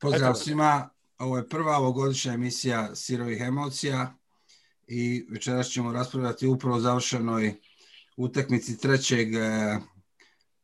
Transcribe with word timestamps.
Pozdrav 0.00 0.34
svima, 0.34 0.88
ovo 1.18 1.36
je 1.36 1.48
prva 1.48 1.76
ovogodišnja 1.76 2.32
emisija 2.32 2.94
Sirovih 2.94 3.40
emocija 3.40 4.14
i 4.86 5.26
večeras 5.30 5.68
ćemo 5.68 5.92
raspravljati 5.92 6.46
upravo 6.46 6.80
završenoj 6.80 7.54
utakmici 8.16 8.78
trećeg, 8.78 9.34
e, 9.34 9.78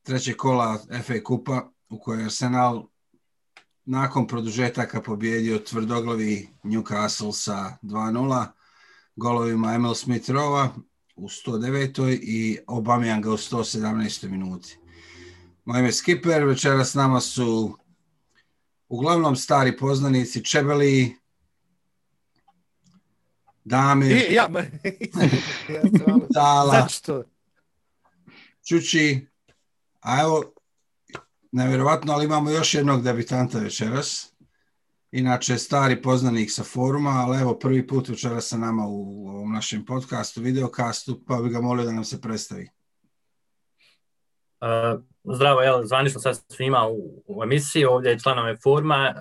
trećeg 0.02 0.36
kola 0.36 0.78
FA 1.02 1.14
Kupa 1.24 1.70
u 1.88 1.98
kojoj 1.98 2.24
Arsenal 2.24 2.86
nakon 3.84 4.26
produžetaka 4.26 5.02
pobjedio 5.02 5.58
tvrdoglavi 5.58 6.48
Newcastle 6.62 7.32
sa 7.32 7.76
2-0 7.82 8.46
golovima 9.16 9.74
Emil 9.74 9.94
Smith-Rova 9.94 10.68
u 11.16 11.28
109. 11.28 12.18
i 12.22 12.58
Aubameyanga 12.66 13.28
u 13.28 13.36
117. 13.36 14.28
minuti. 14.28 14.78
Moje 15.64 15.80
ime 15.80 15.92
Skipper, 15.92 16.44
večeras 16.44 16.90
s 16.90 16.94
nama 16.94 17.20
su 17.20 17.78
uglavnom 18.88 19.36
stari 19.36 19.76
poznanici 19.76 20.44
Čebeli, 20.44 21.16
Damir, 23.64 24.16
I, 24.16 24.34
ja, 24.34 24.48
ja 25.68 25.82
Tala, 26.34 26.72
Zašto? 26.80 27.22
Čuči, 28.68 29.26
a 30.00 30.20
evo, 30.22 30.52
nevjerovatno, 31.52 32.12
ali 32.12 32.24
imamo 32.24 32.50
još 32.50 32.74
jednog 32.74 33.02
debitanta 33.02 33.58
večeras. 33.58 34.32
Inače, 35.10 35.58
stari 35.58 36.02
poznanik 36.02 36.50
sa 36.52 36.64
foruma, 36.64 37.10
ali 37.10 37.40
evo, 37.40 37.58
prvi 37.58 37.86
put 37.86 38.08
večeras 38.08 38.48
sa 38.48 38.56
nama 38.56 38.86
u 38.86 39.28
ovom 39.28 39.52
našem 39.52 39.84
podcastu, 39.84 40.40
videokastu, 40.40 41.24
pa 41.26 41.36
bi 41.36 41.50
ga 41.50 41.60
molio 41.60 41.84
da 41.84 41.92
nam 41.92 42.04
se 42.04 42.20
predstavi. 42.20 42.68
Uh, 44.66 45.00
zdravo, 45.34 45.60
jel, 45.60 45.84
zvanično 45.84 46.20
sa 46.20 46.34
svima 46.34 46.86
u, 46.88 47.22
u 47.26 47.42
emisiji, 47.42 47.84
ovdje 47.84 48.10
je 48.10 48.18
članove 48.18 48.56
forma 48.62 49.14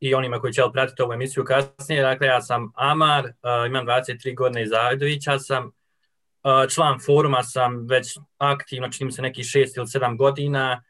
i 0.00 0.14
onima 0.14 0.40
koji 0.40 0.52
će 0.52 0.60
jel, 0.60 0.72
pratiti 0.72 1.02
ovu 1.02 1.12
emisiju 1.12 1.44
kasnije. 1.44 2.02
Dakle, 2.02 2.26
ja 2.26 2.42
sam 2.42 2.72
Amar, 2.74 3.24
uh, 3.24 3.66
imam 3.66 3.86
23 3.86 4.36
godine 4.36 4.62
iz 4.62 4.68
Zavidovića, 4.70 5.38
sam. 5.38 5.64
Uh, 5.64 6.70
član 6.74 6.98
foruma, 7.06 7.42
sam 7.42 7.86
već 7.88 8.18
aktivno, 8.38 8.88
čini 8.88 9.12
se 9.12 9.22
neki 9.22 9.42
6 9.42 9.76
ili 9.76 9.86
7 9.86 10.16
godina, 10.16 10.82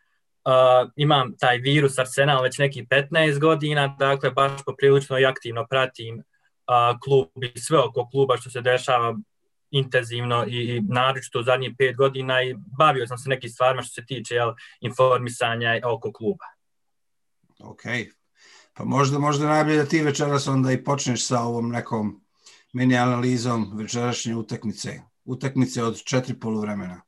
uh, 0.45 0.91
imam 0.97 1.37
taj 1.39 1.59
virus 1.59 1.99
Arsenal 1.99 2.43
već 2.43 2.59
neki 2.59 2.87
15 2.91 3.39
godina, 3.39 3.97
dakle, 3.99 4.31
baš 4.31 4.65
poprilično 4.67 5.19
i 5.19 5.27
aktivno 5.27 5.67
pratim 5.71 6.17
uh, 6.19 7.01
klub 7.01 7.29
i 7.55 7.61
sve 7.61 7.79
oko 7.79 8.09
kluba 8.11 8.37
što 8.37 8.51
se 8.51 8.61
dešava 8.61 9.17
intenzivno 9.71 10.45
i, 10.49 10.77
i 10.77 10.81
naročito 10.81 11.41
u 11.41 11.43
zadnjih 11.43 11.73
pet 11.79 11.97
godina 11.97 12.43
i 12.43 12.55
bavio 12.79 13.07
sam 13.07 13.19
se 13.19 13.29
nekim 13.29 13.51
stvarima 13.51 13.83
što 13.83 13.95
se 13.95 14.07
tiče 14.07 14.35
jel, 14.35 14.53
informisanja 14.81 15.81
oko 15.85 16.13
kluba. 16.13 16.45
Ok, 17.59 17.83
pa 18.75 18.85
možda, 18.85 19.19
možda 19.19 19.47
najbolje 19.47 19.77
da 19.77 19.85
ti 19.85 20.03
večeras 20.03 20.49
onda 20.49 20.73
i 20.73 20.85
počneš 20.85 21.27
sa 21.27 21.41
ovom 21.41 21.69
nekom 21.69 22.25
mini 22.73 22.97
analizom 22.97 23.73
večerašnje 23.75 24.37
utakmice. 24.37 25.01
Utakmice 25.25 25.83
od 25.83 26.05
četiri 26.05 26.41
poluvremena. 26.41 27.03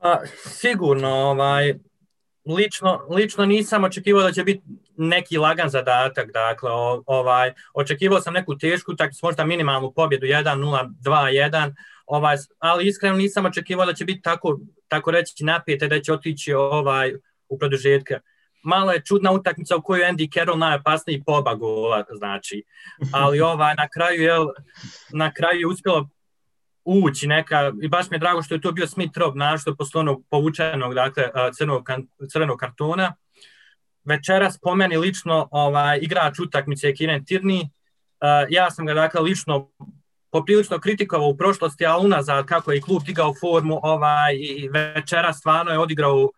Pa, 0.00 0.20
sigurno, 0.46 1.08
ovaj, 1.08 1.74
lično, 2.48 3.06
lično 3.10 3.46
nisam 3.46 3.84
očekivao 3.84 4.22
da 4.22 4.32
će 4.32 4.44
biti 4.44 4.62
neki 4.96 5.38
lagan 5.38 5.68
zadatak, 5.68 6.32
dakle, 6.32 6.70
ovaj, 7.06 7.52
očekivao 7.74 8.20
sam 8.20 8.34
neku 8.34 8.58
tešku, 8.58 8.96
tako 8.96 9.12
možda 9.22 9.44
minimalnu 9.44 9.92
pobjedu 9.92 10.26
1-0, 10.26 10.90
2-1, 11.04 11.74
ovaj, 12.06 12.36
ali 12.58 12.86
iskreno 12.86 13.16
nisam 13.16 13.46
očekivao 13.46 13.86
da 13.86 13.94
će 13.94 14.04
biti 14.04 14.22
tako, 14.22 14.58
tako 14.88 15.10
reći 15.10 15.44
napijete 15.44 15.88
da 15.88 16.00
će 16.00 16.12
otići 16.12 16.52
ovaj, 16.52 17.14
u 17.48 17.58
produžetke. 17.58 18.18
Malo 18.62 18.92
je 18.92 19.04
čudna 19.04 19.32
utakmica 19.32 19.76
u 19.76 19.82
kojoj 19.82 20.06
Andy 20.06 20.34
Carroll 20.34 20.58
najopasniji 20.58 21.22
poba 21.26 21.54
gola, 21.54 22.04
znači. 22.18 22.64
Ali 23.12 23.40
ovaj, 23.40 23.74
na 23.74 23.88
kraju 23.88 24.22
je 24.22 24.32
na 25.12 25.32
kraju 25.32 25.60
je 25.60 25.66
uspjelo 25.66 26.08
ući 26.88 27.26
neka, 27.26 27.72
i 27.82 27.88
baš 27.88 28.10
mi 28.10 28.14
je 28.14 28.18
drago 28.18 28.42
što 28.42 28.54
je 28.54 28.60
to 28.60 28.72
bio 28.72 28.86
Smith 28.86 29.18
Rob, 29.18 29.36
našto 29.36 29.76
posle 29.76 30.00
onog 30.00 30.24
povučenog, 30.30 30.94
dakle, 30.94 31.24
crnog, 31.56 31.88
crvenog 32.32 32.58
kartona. 32.58 33.14
Večeras 34.04 34.58
po 34.58 34.74
meni 34.74 34.96
lično 34.96 35.48
ovaj, 35.50 35.98
igrač 36.02 36.38
utakmice 36.38 36.86
je 36.86 36.94
Kieran 36.94 37.24
Tierney. 37.24 37.62
Uh, 37.62 37.68
ja 38.50 38.70
sam 38.70 38.86
ga, 38.86 38.94
dakle, 38.94 39.20
lično 39.20 39.70
poprilično 40.30 40.78
kritikovao 40.78 41.28
u 41.28 41.36
prošlosti, 41.36 41.86
a 41.86 41.96
unazad 41.96 42.46
kako 42.46 42.72
je 42.72 42.80
klub 42.80 43.02
digao 43.06 43.34
formu 43.40 43.80
ovaj, 43.82 44.34
i 44.34 44.68
večera 44.68 45.32
stvarno 45.32 45.72
je 45.72 45.78
odigrao 45.78 46.22
uh, 46.22 46.30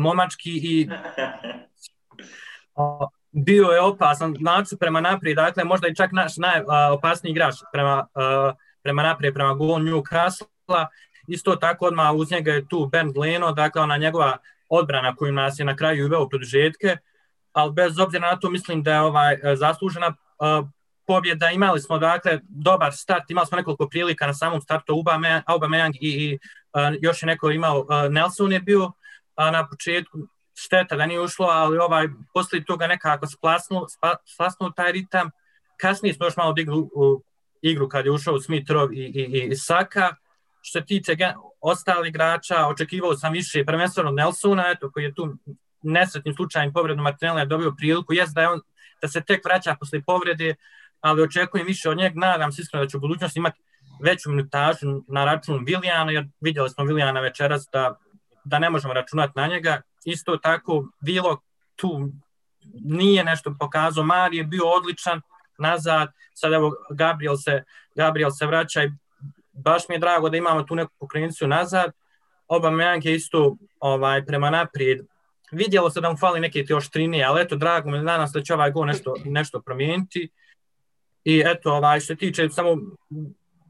momački 0.00 0.50
i 0.50 0.88
uh, 2.74 3.08
bio 3.30 3.66
je 3.66 3.80
opasan, 3.80 4.34
znači 4.38 4.76
prema 4.80 5.00
naprijed, 5.00 5.36
dakle, 5.36 5.64
možda 5.64 5.88
i 5.88 5.94
čak 5.94 6.12
naš 6.12 6.32
najopasniji 6.36 7.30
igrač 7.30 7.54
prema 7.72 8.06
uh, 8.14 8.54
prema 8.86 9.02
naprijed, 9.02 9.34
prema 9.34 9.54
gol 9.54 9.80
Newcastle-a. 9.82 10.86
Isto 11.26 11.56
tako 11.56 11.86
odmah 11.86 12.14
uz 12.14 12.30
njega 12.30 12.52
je 12.52 12.68
tu 12.68 12.86
Ben 12.86 13.12
Leno, 13.16 13.52
dakle 13.52 13.82
ona 13.82 13.96
njegova 13.96 14.36
odbrana 14.68 15.16
koju 15.16 15.32
nas 15.32 15.58
je 15.58 15.64
na 15.64 15.76
kraju 15.76 16.06
uveo 16.06 16.28
produžetke, 16.28 16.96
ali 17.52 17.72
bez 17.72 17.98
obzira 17.98 18.30
na 18.30 18.36
to 18.36 18.50
mislim 18.50 18.82
da 18.82 18.92
je 18.92 19.00
ovaj 19.00 19.34
e, 19.34 19.56
zaslužena 19.56 20.06
uh, 20.08 20.68
pobjeda. 21.06 21.50
Imali 21.50 21.80
smo 21.80 21.98
dakle 21.98 22.40
dobar 22.48 22.92
start, 22.92 23.30
imali 23.30 23.46
smo 23.46 23.56
nekoliko 23.56 23.88
prilika 23.88 24.26
na 24.26 24.34
samom 24.34 24.60
startu 24.60 24.92
Aubameyang, 24.92 25.42
Aubameyang 25.46 25.96
i, 26.00 26.08
i 26.08 26.38
uh, 26.72 26.96
još 27.00 27.22
je 27.22 27.26
neko 27.26 27.50
imao, 27.50 27.80
uh, 27.80 27.86
Nelson 28.10 28.52
je 28.52 28.60
bio 28.60 28.84
uh, 28.84 28.92
na 29.52 29.66
početku, 29.68 30.18
šteta 30.54 30.96
da 30.96 31.06
nije 31.06 31.20
ušlo, 31.20 31.46
ali 31.46 31.78
ovaj 31.78 32.08
poslije 32.34 32.64
toga 32.64 32.86
nekako 32.86 33.26
splasnuo, 33.26 33.86
splasnu 34.34 34.70
taj 34.70 34.92
ritam. 34.92 35.30
Kasnije 35.76 36.14
smo 36.14 36.26
još 36.26 36.36
malo 36.36 36.52
digli 36.52 36.74
igru 37.70 37.88
kad 37.88 38.06
je 38.06 38.12
ušao 38.12 38.40
Smitrov 38.40 38.92
i, 38.92 38.96
i, 38.96 39.48
i 39.50 39.56
Saka. 39.56 40.14
Što 40.62 40.80
se 40.80 40.86
tiče 40.86 41.16
ostalih 41.60 42.08
igrača, 42.08 42.66
očekivao 42.66 43.16
sam 43.16 43.32
više 43.32 43.64
prvenstveno 43.64 44.10
Nelsona, 44.10 44.70
eto, 44.70 44.90
koji 44.90 45.04
je 45.04 45.14
tu 45.14 45.36
nesretnim 45.82 46.34
slučajem 46.34 46.72
povredno 46.72 47.02
Martinella 47.02 47.40
je 47.40 47.46
dobio 47.46 47.74
priliku. 47.76 48.12
jest 48.12 48.34
da, 48.34 48.40
je 48.40 48.48
on, 48.48 48.60
da 49.02 49.08
se 49.08 49.20
tek 49.20 49.44
vraća 49.44 49.76
posle 49.80 50.02
povrede, 50.06 50.54
ali 51.00 51.22
očekujem 51.22 51.66
više 51.66 51.90
od 51.90 51.96
njega, 51.96 52.20
Nadam 52.20 52.52
se 52.52 52.62
iskreno 52.62 52.84
da 52.84 52.90
će 52.90 52.96
u 52.96 53.00
budućnosti 53.00 53.38
imati 53.38 53.60
veću 54.02 54.30
minutažu 54.30 55.02
na 55.08 55.24
račun 55.24 55.64
Vilijana, 55.64 56.12
jer 56.12 56.26
vidjeli 56.40 56.70
smo 56.70 56.84
Vilijana 56.84 57.20
večeras 57.20 57.68
da, 57.72 57.98
da 58.44 58.58
ne 58.58 58.70
možemo 58.70 58.94
računati 58.94 59.32
na 59.36 59.46
njega. 59.46 59.80
Isto 60.04 60.36
tako, 60.36 60.88
Vilo 61.00 61.40
tu 61.76 62.10
nije 62.84 63.24
nešto 63.24 63.54
pokazao. 63.58 64.04
Mari 64.04 64.36
je 64.36 64.44
bio 64.44 64.64
odličan, 64.66 65.20
nazad, 65.58 66.08
sad 66.34 66.52
evo 66.52 66.72
Gabriel 66.90 67.36
se, 67.36 67.64
Gabriel 67.94 68.30
se 68.30 68.46
vraća 68.46 68.84
i 68.84 68.90
baš 69.52 69.88
mi 69.88 69.94
je 69.94 69.98
drago 69.98 70.28
da 70.28 70.36
imamo 70.36 70.62
tu 70.62 70.74
neku 70.74 70.92
pokrenicu 70.98 71.46
nazad. 71.46 71.92
Oba 72.48 72.70
Mejanke 72.70 73.12
isto 73.12 73.56
ovaj, 73.80 74.26
prema 74.26 74.50
naprijed. 74.50 75.00
Vidjelo 75.52 75.90
se 75.90 76.00
da 76.00 76.10
mu 76.10 76.16
fali 76.16 76.40
neke 76.40 76.64
te 76.64 76.74
oštrinije, 76.74 77.24
ali 77.24 77.42
eto, 77.42 77.56
drago 77.56 77.90
mi, 77.90 77.98
nadam 77.98 78.28
se 78.28 78.38
da 78.38 78.44
će 78.44 78.54
ovaj 78.54 78.70
go 78.70 78.84
nešto, 78.84 79.14
nešto 79.24 79.60
promijeniti. 79.60 80.28
I 81.24 81.42
eto, 81.46 81.72
ovaj, 81.72 82.00
što 82.00 82.06
se 82.06 82.16
tiče 82.16 82.48
samo 82.48 82.76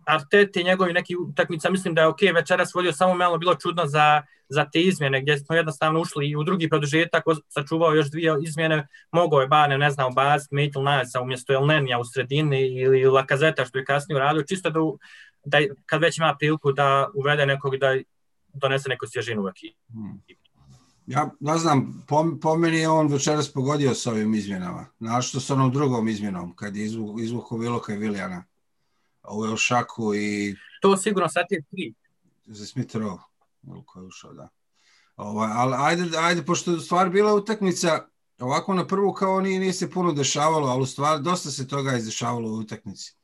Artete 0.07 0.61
i 0.61 0.65
njegovi 0.65 0.93
neki 0.93 1.17
utakmica, 1.17 1.71
mislim 1.71 1.95
da 1.95 2.01
je 2.01 2.07
ok, 2.07 2.21
večeras 2.35 2.75
vodio 2.75 2.93
samo 2.93 3.15
malo 3.15 3.39
bilo 3.39 3.55
čudno 3.55 3.87
za, 3.87 4.23
za 4.49 4.65
te 4.73 4.81
izmjene, 4.81 5.23
gdje 5.23 5.39
smo 5.39 5.57
jednostavno 5.57 6.01
ušli 6.01 6.29
i 6.29 6.37
u 6.37 6.43
drugi 6.43 6.69
produžetak, 6.69 7.25
sačuvao 7.49 7.95
još 7.95 8.11
dvije 8.11 8.37
izmjene, 8.43 8.89
mogao 9.13 9.41
je 9.41 9.47
Bane, 9.49 9.79
ne 9.79 9.91
znam, 9.91 10.15
Bas, 10.15 10.51
Maitl 10.51 10.83
Nasa 10.83 11.21
umjesto 11.21 11.53
Elnenija 11.53 11.99
u 11.99 12.05
sredini 12.05 12.67
ili 12.67 13.05
Lakazeta 13.05 13.65
što 13.65 13.79
je 13.79 13.85
kasnije 13.85 14.17
uradio, 14.17 14.43
čisto 14.43 14.71
da, 14.71 14.81
da 15.45 15.59
kad 15.87 16.01
već 16.01 16.19
ima 16.19 16.37
priliku 16.39 16.73
da 16.73 17.09
uvede 17.15 17.47
nekog 17.47 17.77
da 17.77 17.97
donese 18.53 18.89
neku 18.89 19.07
svježinu 19.07 19.45
u 19.45 19.49
ekipu. 19.49 19.79
Hmm. 19.93 20.23
Ja 21.07 21.31
ne 21.41 21.59
znam, 21.59 22.05
po, 22.09 22.25
po 22.43 22.57
meni 22.57 22.79
je 22.79 22.89
on 22.89 23.09
večeras 23.09 23.53
pogodio 23.53 23.95
s 23.95 24.07
ovim 24.07 24.35
izmjenama. 24.35 24.87
Našto 24.99 25.41
s 25.41 25.51
onom 25.51 25.71
drugom 25.71 26.09
izmjenom, 26.09 26.57
kad 26.57 26.77
je 26.77 26.85
izvukao 27.21 27.59
Viloka 27.59 27.95
i 27.95 27.97
Vilijana 27.97 28.45
u 29.31 29.57
šaku 29.57 30.15
i... 30.15 30.57
To 30.83 30.97
sigurno 30.97 31.29
sad 31.29 31.47
je 31.51 31.63
tri. 31.71 31.95
Za 32.47 32.65
Smith-Rowe, 32.65 33.19
koji 33.87 34.03
je 34.03 34.07
ušao, 34.07 34.33
da. 34.33 34.49
Ovaj, 35.17 35.51
ali 35.53 35.75
ajde, 35.79 36.19
ajde, 36.19 36.45
pošto 36.45 36.73
je 36.73 36.81
stvar 36.81 37.11
bila 37.11 37.35
utakmica, 37.35 38.07
ovako 38.39 38.75
na 38.75 38.87
prvu 38.87 39.13
kao 39.13 39.41
nije, 39.41 39.61
nije 39.61 39.73
se 39.73 39.91
puno 39.91 40.13
dešavalo, 40.13 40.69
ali 40.69 40.83
u 40.83 40.87
stvari 40.87 41.23
dosta 41.23 41.51
se 41.51 41.69
toga 41.69 41.97
izdešavalo 41.97 42.51
u 42.51 42.59
utakmici. 42.59 43.17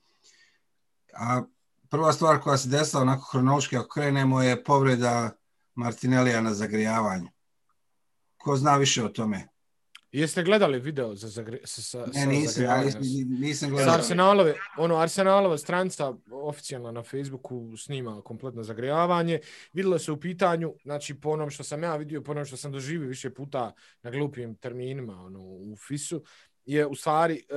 A 1.15 1.43
prva 1.89 2.13
stvar 2.13 2.41
koja 2.41 2.59
se 2.59 2.69
desila 2.69 3.03
onako 3.03 3.29
hronološki, 3.33 3.77
ako 3.77 3.89
krenemo, 3.89 4.43
je 4.43 4.65
povreda 4.65 5.31
Martinellija 5.75 6.41
na 6.41 6.55
zagrijavanju. 6.55 7.29
Ko 8.37 8.57
zna 8.57 8.77
više 8.77 9.05
o 9.05 9.09
tome? 9.09 9.49
Jeste 10.13 10.43
gledali 10.43 10.81
video 10.81 11.15
za, 11.15 11.29
zagre, 11.29 11.59
sa, 11.65 11.83
sa, 11.83 12.07
Ne, 12.07 12.13
sa 12.13 12.27
nisam, 12.27 12.65
ja 12.65 12.85
nisam, 12.85 13.01
nisam 13.41 13.69
Sa 13.69 13.75
gledao. 13.75 13.95
Arsenalove, 13.95 14.55
ono, 14.79 14.97
Arsenalova 14.97 15.59
stranca 15.59 16.15
oficijalna 16.31 16.93
na 16.93 17.03
Facebooku 17.03 17.77
snima 17.77 18.23
kompletno 18.23 18.63
zagrijavanje. 18.63 19.41
Vidjelo 19.73 19.99
se 19.99 20.13
u 20.13 20.21
pitanju, 20.21 20.75
znači 20.85 21.15
po 21.15 21.31
onom 21.31 21.51
što 21.51 21.65
sam 21.65 21.83
ja 21.83 21.97
vidio, 21.97 22.23
po 22.23 22.31
onom 22.31 22.45
što 22.45 22.57
sam 22.57 22.73
doživio 22.73 23.09
više 23.09 23.31
puta 23.31 23.73
na 24.03 24.11
glupim 24.11 24.55
terminima 24.55 25.23
ono, 25.23 25.41
u 25.41 25.77
FIS-u, 25.89 26.23
je 26.65 26.87
u 26.87 26.95
stvari 26.95 27.43
uh, 27.51 27.57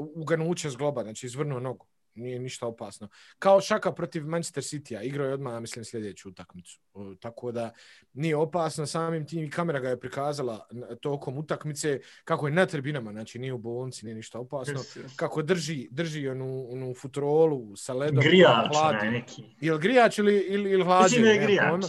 uh, 0.00 0.08
uganuće 0.14 0.70
zgloba, 0.70 1.02
znači 1.02 1.26
izvrnuo 1.26 1.60
nogu. 1.60 1.86
Nije 2.18 2.38
ništa 2.38 2.66
opasno. 2.66 3.08
Kao 3.38 3.60
šaka 3.60 3.92
protiv 3.92 4.26
Manchester 4.26 4.62
City-a, 4.62 5.02
igrao 5.02 5.26
je 5.26 5.34
odmah, 5.34 5.60
mislim, 5.60 5.84
sljedeću 5.84 6.28
utakmicu. 6.28 6.80
Tako 7.20 7.52
da 7.52 7.70
nije 8.12 8.36
opasno 8.36 8.86
samim 8.86 9.26
tim 9.26 9.44
i 9.44 9.50
kamera 9.50 9.80
ga 9.80 9.88
je 9.88 10.00
prikazala 10.00 10.66
tokom 11.00 11.38
utakmice 11.38 12.00
kako 12.24 12.46
je 12.46 12.52
na 12.52 12.66
tribinama, 12.66 13.12
znači 13.12 13.38
nije 13.38 13.52
u 13.52 13.58
bolnici, 13.58 14.04
nije 14.04 14.14
ništa 14.14 14.38
opasno 14.38 14.80
kako 15.16 15.42
drži, 15.42 15.88
drži 15.90 16.28
onu, 16.28 16.66
onu 16.72 16.94
futrolu 16.94 17.76
sa 17.76 17.92
ledom. 17.94 18.24
Grijač, 18.24 18.66
hladi. 18.72 18.98
onaj 18.98 19.10
neki. 19.10 19.44
Ili 19.60 19.78
grijač 19.78 20.18
ili, 20.18 20.38
ili, 20.38 20.70
ili 20.70 20.84
hlađenje. 20.84 21.04
Mislim 21.04 21.24
da 21.24 21.30
je 21.30 21.38
grijač. 21.38 21.70
pojma. 21.70 21.88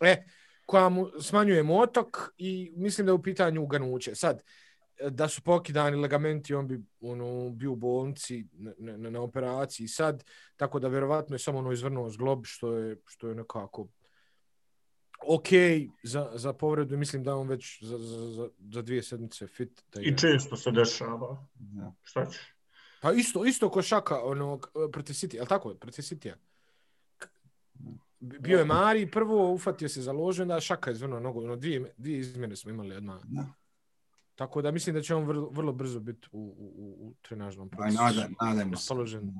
E, 0.00 0.24
koja 0.66 0.88
mu 0.88 1.10
smanjuje 1.20 1.62
motok 1.62 2.32
i 2.38 2.72
mislim 2.76 3.06
da 3.06 3.10
je 3.10 3.14
u 3.14 3.22
pitanju 3.22 3.62
uganuće. 3.62 4.14
Sad, 4.14 4.36
e, 4.38 4.42
da 5.10 5.28
su 5.28 5.42
pokidani 5.42 5.96
legamenti, 5.96 6.54
on 6.54 6.68
bi 6.68 6.80
ono, 7.00 7.50
bio 7.50 7.72
u 7.72 7.76
bolnici 7.76 8.46
na, 8.52 8.72
na, 8.96 9.10
na 9.10 9.20
operaciji 9.20 9.88
sad, 9.88 10.24
tako 10.56 10.78
da 10.78 10.88
vjerovatno 10.88 11.34
je 11.34 11.38
samo 11.38 11.58
ono 11.58 11.72
izvrnuo 11.72 12.10
zglob, 12.10 12.44
što 12.46 12.72
je, 12.72 12.96
što 13.06 13.28
je 13.28 13.34
nekako 13.34 13.88
ok 15.28 15.48
za, 16.02 16.30
za 16.34 16.52
povredu. 16.52 16.96
Mislim 16.96 17.24
da 17.24 17.30
je 17.30 17.34
on 17.34 17.48
već 17.48 17.82
za, 17.82 17.98
za, 17.98 18.30
za, 18.30 18.48
za 18.72 18.82
dvije 18.82 19.02
sedmice 19.02 19.46
fit. 19.46 19.82
Da 19.92 20.00
I 20.00 20.04
igra. 20.04 20.16
često 20.18 20.56
se 20.56 20.70
dešava. 20.70 21.46
Da. 21.54 21.92
Šta 22.02 22.26
ćeš? 22.26 22.40
Pa 23.00 23.12
isto, 23.12 23.44
isto 23.44 23.70
ko 23.70 23.82
Šaka 23.82 24.20
ono, 24.22 24.60
protiv 24.92 25.12
City, 25.14 25.38
ali 25.38 25.48
tako, 25.48 25.74
protiv 25.74 26.02
City-a. 26.02 26.34
K- 27.18 27.26
Bio 28.20 28.58
je 28.58 28.64
Mari, 28.64 29.10
prvo 29.10 29.52
ufatio 29.52 29.88
se 29.88 30.02
za 30.02 30.12
ložu, 30.12 30.42
onda 30.42 30.60
Šaka 30.60 30.90
je 30.90 30.96
zvrnuo 30.96 31.20
nogu, 31.20 31.42
ono, 31.44 31.56
dvije, 31.56 31.94
dvije 31.96 32.18
izmjene 32.18 32.56
smo 32.56 32.70
imali 32.70 32.96
odmah. 32.96 33.20
Da. 33.24 33.46
Tako 34.36 34.62
da 34.62 34.70
mislim 34.70 34.94
da 34.94 35.02
će 35.02 35.14
on 35.14 35.24
vrlo, 35.24 35.48
vrlo 35.48 35.72
brzo 35.72 36.00
biti 36.00 36.28
u, 36.32 36.38
u, 36.38 36.66
u, 36.76 37.08
u 37.08 37.14
trenažnom 37.22 37.70
Pa 37.70 37.86
nada, 37.86 38.28
nadajmo 38.40 38.76
se. 38.76 38.80
raspoložen 38.80 39.32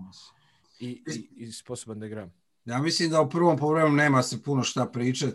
i, 0.79 0.89
i, 0.89 1.29
i 1.37 1.53
sposoban 1.53 2.01
da 2.01 2.07
igra. 2.07 2.31
Ja 2.65 2.79
mislim 2.79 3.11
da 3.11 3.21
u 3.21 3.31
prvom 3.31 3.57
povremenu 3.57 3.97
nema 3.97 4.23
se 4.23 4.43
puno 4.43 4.63
šta 4.63 4.87
pričat. 4.87 5.35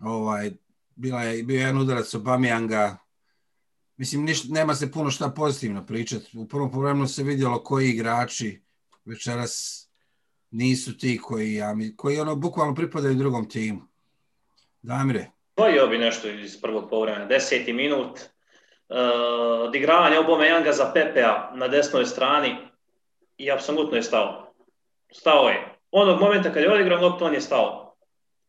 Ovaj, 0.00 0.52
bila 0.94 1.22
je, 1.22 1.42
bio 1.42 1.54
je 1.54 1.60
jedan 1.60 1.78
udarac 1.78 2.14
Obameyanga. 2.14 2.96
Mislim, 3.96 4.24
niš, 4.24 4.44
nema 4.44 4.74
se 4.74 4.92
puno 4.92 5.10
šta 5.10 5.30
pozitivno 5.30 5.86
pričat. 5.86 6.22
U 6.34 6.48
prvom 6.48 6.70
povremenu 6.70 7.08
se 7.08 7.22
vidjelo 7.22 7.62
koji 7.62 7.88
igrači 7.88 8.62
večeras 9.04 9.82
nisu 10.50 10.98
ti 10.98 11.20
koji, 11.22 11.54
ja, 11.54 11.74
mi- 11.74 11.96
koji 11.96 12.18
ono, 12.20 12.36
bukvalno 12.36 12.74
pripadaju 12.74 13.14
drugom 13.14 13.48
timu. 13.48 13.80
Damire, 14.82 15.30
Dvojio 15.56 15.86
bi 15.86 15.98
nešto 15.98 16.28
iz 16.30 16.60
prvog 16.60 16.90
povremena. 16.90 17.26
Deseti 17.26 17.72
minut. 17.72 18.20
Uh, 18.92 19.68
odigravanje 19.68 20.18
Obameyanga 20.18 20.72
za 20.72 20.90
Pepea 20.94 21.50
na 21.54 21.68
desnoj 21.68 22.06
strani 22.06 22.56
i 23.38 23.50
apsolutno 23.50 23.96
je 23.96 24.02
stao. 24.02 24.52
Stao 25.12 25.48
je. 25.48 25.68
Onog 25.90 26.20
momenta 26.20 26.52
kad 26.52 26.62
je 26.62 26.72
odigrao 26.72 27.00
loptu, 27.00 27.24
on 27.24 27.34
je 27.34 27.40
stao. 27.40 27.94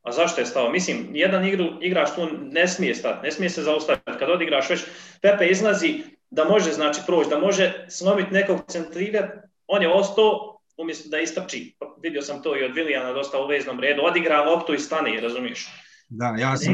A 0.01 0.12
zašto 0.12 0.42
je 0.42 0.45
stao? 0.45 0.69
Mislim, 0.69 1.10
jedan 1.13 1.45
igru, 1.45 1.66
igrač 1.81 2.10
tu 2.16 2.28
ne 2.42 2.68
smije 2.68 2.95
stati, 2.95 3.24
ne 3.24 3.31
smije 3.31 3.50
se 3.50 3.62
zaustaviti. 3.62 4.19
Kad 4.19 4.30
odigraš 4.30 4.69
već, 4.69 4.81
Pepe 5.22 5.48
izlazi 5.48 6.04
da 6.30 6.45
može 6.45 6.72
znači 6.72 7.01
proći, 7.06 7.30
da 7.30 7.40
može 7.40 7.86
slomiti 7.90 8.34
nekog 8.34 8.60
centrirati, 8.68 9.38
on 9.68 9.81
je 9.81 9.94
ostao 9.94 10.60
umjesto 10.78 11.10
da 11.10 11.19
istrči. 11.19 11.75
Vidio 12.01 12.22
sam 12.22 12.42
to 12.42 12.57
i 12.57 12.63
od 12.63 12.75
Vilijana 12.75 13.13
dosta 13.13 13.40
u 13.40 13.48
veznom 13.48 13.80
redu. 13.80 14.01
Odigra 14.01 14.44
loptu 14.44 14.74
i 14.74 14.80
stane, 14.80 15.22
razumiješ? 15.22 15.68
Da, 16.13 16.36
ja 16.39 16.57
sam... 16.57 16.74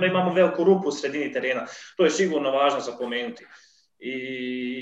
Da 0.00 0.06
imamo 0.06 0.32
veliku 0.32 0.64
rupu 0.64 0.88
u 0.88 0.92
sredini 0.92 1.32
terena. 1.32 1.66
To 1.96 2.04
je 2.04 2.10
sigurno 2.10 2.50
važno 2.50 2.80
za 2.80 2.92
pomenuti. 2.98 3.46
I 3.98 4.12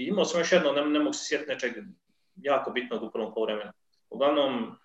imao 0.09 0.25
sam 0.25 0.41
još 0.41 0.53
jedno, 0.53 0.73
ne, 0.73 0.85
ne 0.85 0.99
mogu 0.99 1.12
se 1.12 1.25
sjetiti 1.25 1.50
nečeg 1.50 1.73
jako 2.37 2.71
bitnog 2.71 3.03
u 3.03 3.11
prvom 3.11 3.35
povremenu. 3.35 3.73
Uglavnom, 4.11 4.77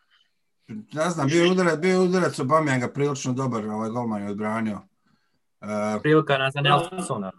Ja 0.93 1.09
znam, 1.09 1.27
bio 1.27 1.43
je 1.43 1.51
udarac, 1.51 1.79
bio 1.79 1.91
je 1.91 1.99
udarac 1.99 2.39
Obameyanga 2.39 2.93
prilično 2.93 3.33
dobar, 3.33 3.65
ovaj 3.65 3.89
golman 3.89 4.23
je 4.23 4.29
odbranio. 4.29 4.81
Uh, 5.61 6.01
Prilika 6.01 6.37
na 6.37 6.51
za 6.51 6.61
Nelsona. 6.61 7.31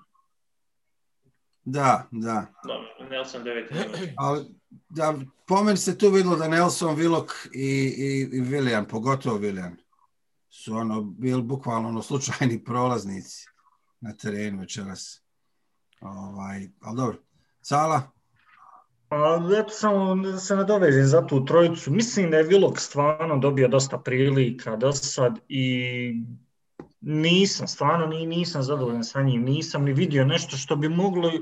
da, 1.65 2.07
da. 2.11 2.47
dobro, 2.65 3.09
Nelson 3.11 3.43
9 3.43 3.73
minut. 3.73 4.11
Ali 4.17 4.45
da, 4.89 5.15
po 5.47 5.63
meni 5.63 5.77
se 5.77 5.99
tu 5.99 6.11
videlo 6.11 6.37
da 6.37 6.49
Nelson, 6.49 6.97
Willock 6.97 7.31
i, 7.53 7.95
i, 7.99 8.29
i 8.33 8.41
Willian, 8.41 8.85
pogotovo 8.89 9.39
Willian, 9.39 9.77
su 10.63 10.75
ono, 10.75 11.03
bili 11.03 11.43
bukvalno 11.43 11.89
ono, 11.89 12.03
slučajni 12.03 12.65
prolaznici 12.65 13.47
na 14.01 14.13
terenu 14.13 14.61
večeras. 14.61 15.23
Ovaj, 16.01 16.69
ali 16.81 16.97
dobro. 16.97 17.19
Sala? 17.61 18.03
Pa 19.09 19.41
eto 19.59 19.69
samo 19.69 20.15
da 20.23 20.39
se 20.39 20.57
nadovezim 20.57 21.07
za 21.07 21.27
tu 21.27 21.45
trojicu. 21.45 21.91
Mislim 21.91 22.31
da 22.31 22.37
je 22.37 22.43
Vilok 22.43 22.79
stvarno 22.81 23.39
dobio 23.39 23.69
dosta 23.69 23.99
prilika 23.99 24.77
do 24.77 24.93
sad 24.93 25.39
i 25.49 26.13
nisam, 27.01 27.69
stvarno 27.69 28.07
ni, 28.07 28.27
nisam 28.27 28.63
zadovoljan 28.63 29.05
sa 29.05 29.23
njim. 29.23 29.43
Nisam 29.43 29.85
ni 29.85 29.93
vidio 29.93 30.25
nešto 30.25 30.57
što 30.57 30.77
bi 30.77 30.89
moglo 30.89 31.33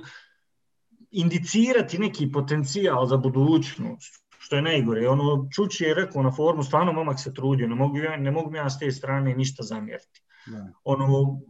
indicirati 1.11 1.99
neki 1.99 2.33
potencijal 2.33 3.07
za 3.07 3.17
budućnost, 3.17 4.24
što 4.45 4.57
je 4.57 4.63
najgore. 4.63 5.09
Ono, 5.09 5.49
Čuči 5.55 5.85
je 5.85 5.95
rekao 5.95 6.23
na 6.23 6.31
forumu, 6.31 6.63
stvarno 6.63 6.93
momak 6.93 7.21
se 7.21 7.35
trudio, 7.35 7.69
ne 7.69 7.75
mogu, 7.75 7.97
ja- 7.99 8.17
ne 8.17 8.31
mogu 8.31 8.55
ja 8.55 8.71
s 8.71 8.79
te 8.79 8.91
strane 8.93 9.35
ništa 9.35 9.63
zamjeriti. 9.63 10.21
Da. 10.47 10.67
ono, 10.85 11.41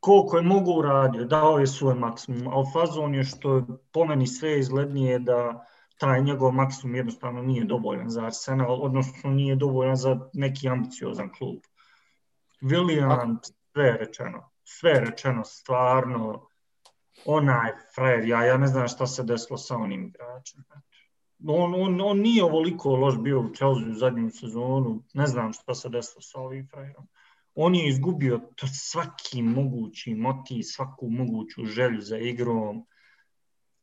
koliko 0.00 0.36
je 0.36 0.42
mogu 0.42 0.72
uradio, 0.72 1.24
dao 1.24 1.58
je 1.58 1.66
svoj 1.66 1.94
maksimum, 1.94 2.48
a 2.48 2.62
fazon 2.72 3.14
je 3.14 3.24
što 3.24 3.56
je 3.56 3.62
po 3.92 4.04
meni 4.04 4.26
sve 4.26 4.58
izglednije 4.58 5.18
da 5.18 5.64
taj 5.98 6.22
njegov 6.22 6.52
maksimum 6.52 6.94
jednostavno 6.94 7.42
nije 7.42 7.64
dovoljan 7.64 8.10
za 8.10 8.24
Arsenal, 8.24 8.82
odnosno 8.82 9.30
nije 9.30 9.56
dovoljan 9.56 9.96
za 9.96 10.18
neki 10.32 10.68
ambiciozan 10.68 11.32
klub. 11.38 11.58
Willian, 12.62 13.36
sve 13.72 13.84
je 13.84 13.96
rečeno, 13.96 14.50
sve 14.64 14.90
je 14.90 15.00
rečeno, 15.00 15.44
stvarno, 15.44 16.46
onaj 17.24 17.72
frajer, 17.94 18.24
ja, 18.28 18.44
ja 18.44 18.56
ne 18.56 18.66
znam 18.66 18.88
šta 18.88 19.06
se 19.06 19.22
desilo 19.22 19.58
sa 19.58 19.76
onim 19.76 20.06
igračem. 20.06 20.64
On, 21.46 21.74
on, 21.74 22.00
on 22.00 22.20
nije 22.20 22.44
ovoliko 22.44 22.96
loš 22.96 23.18
bio 23.18 23.40
u 23.40 23.54
Chelsea 23.54 23.90
u 23.90 23.94
zadnju 23.94 24.30
sezonu, 24.30 25.02
ne 25.14 25.26
znam 25.26 25.52
šta 25.52 25.74
se 25.74 25.88
desilo 25.88 26.20
sa 26.20 26.40
ovim 26.40 26.68
frajerom. 26.70 27.06
On 27.54 27.74
je 27.74 27.88
izgubio 27.88 28.40
to 28.56 28.66
svaki 28.66 29.42
mogući 29.42 30.14
motiv, 30.14 30.62
svaku 30.62 31.10
moguću 31.10 31.64
želju 31.64 32.00
za 32.00 32.18
igrom. 32.18 32.86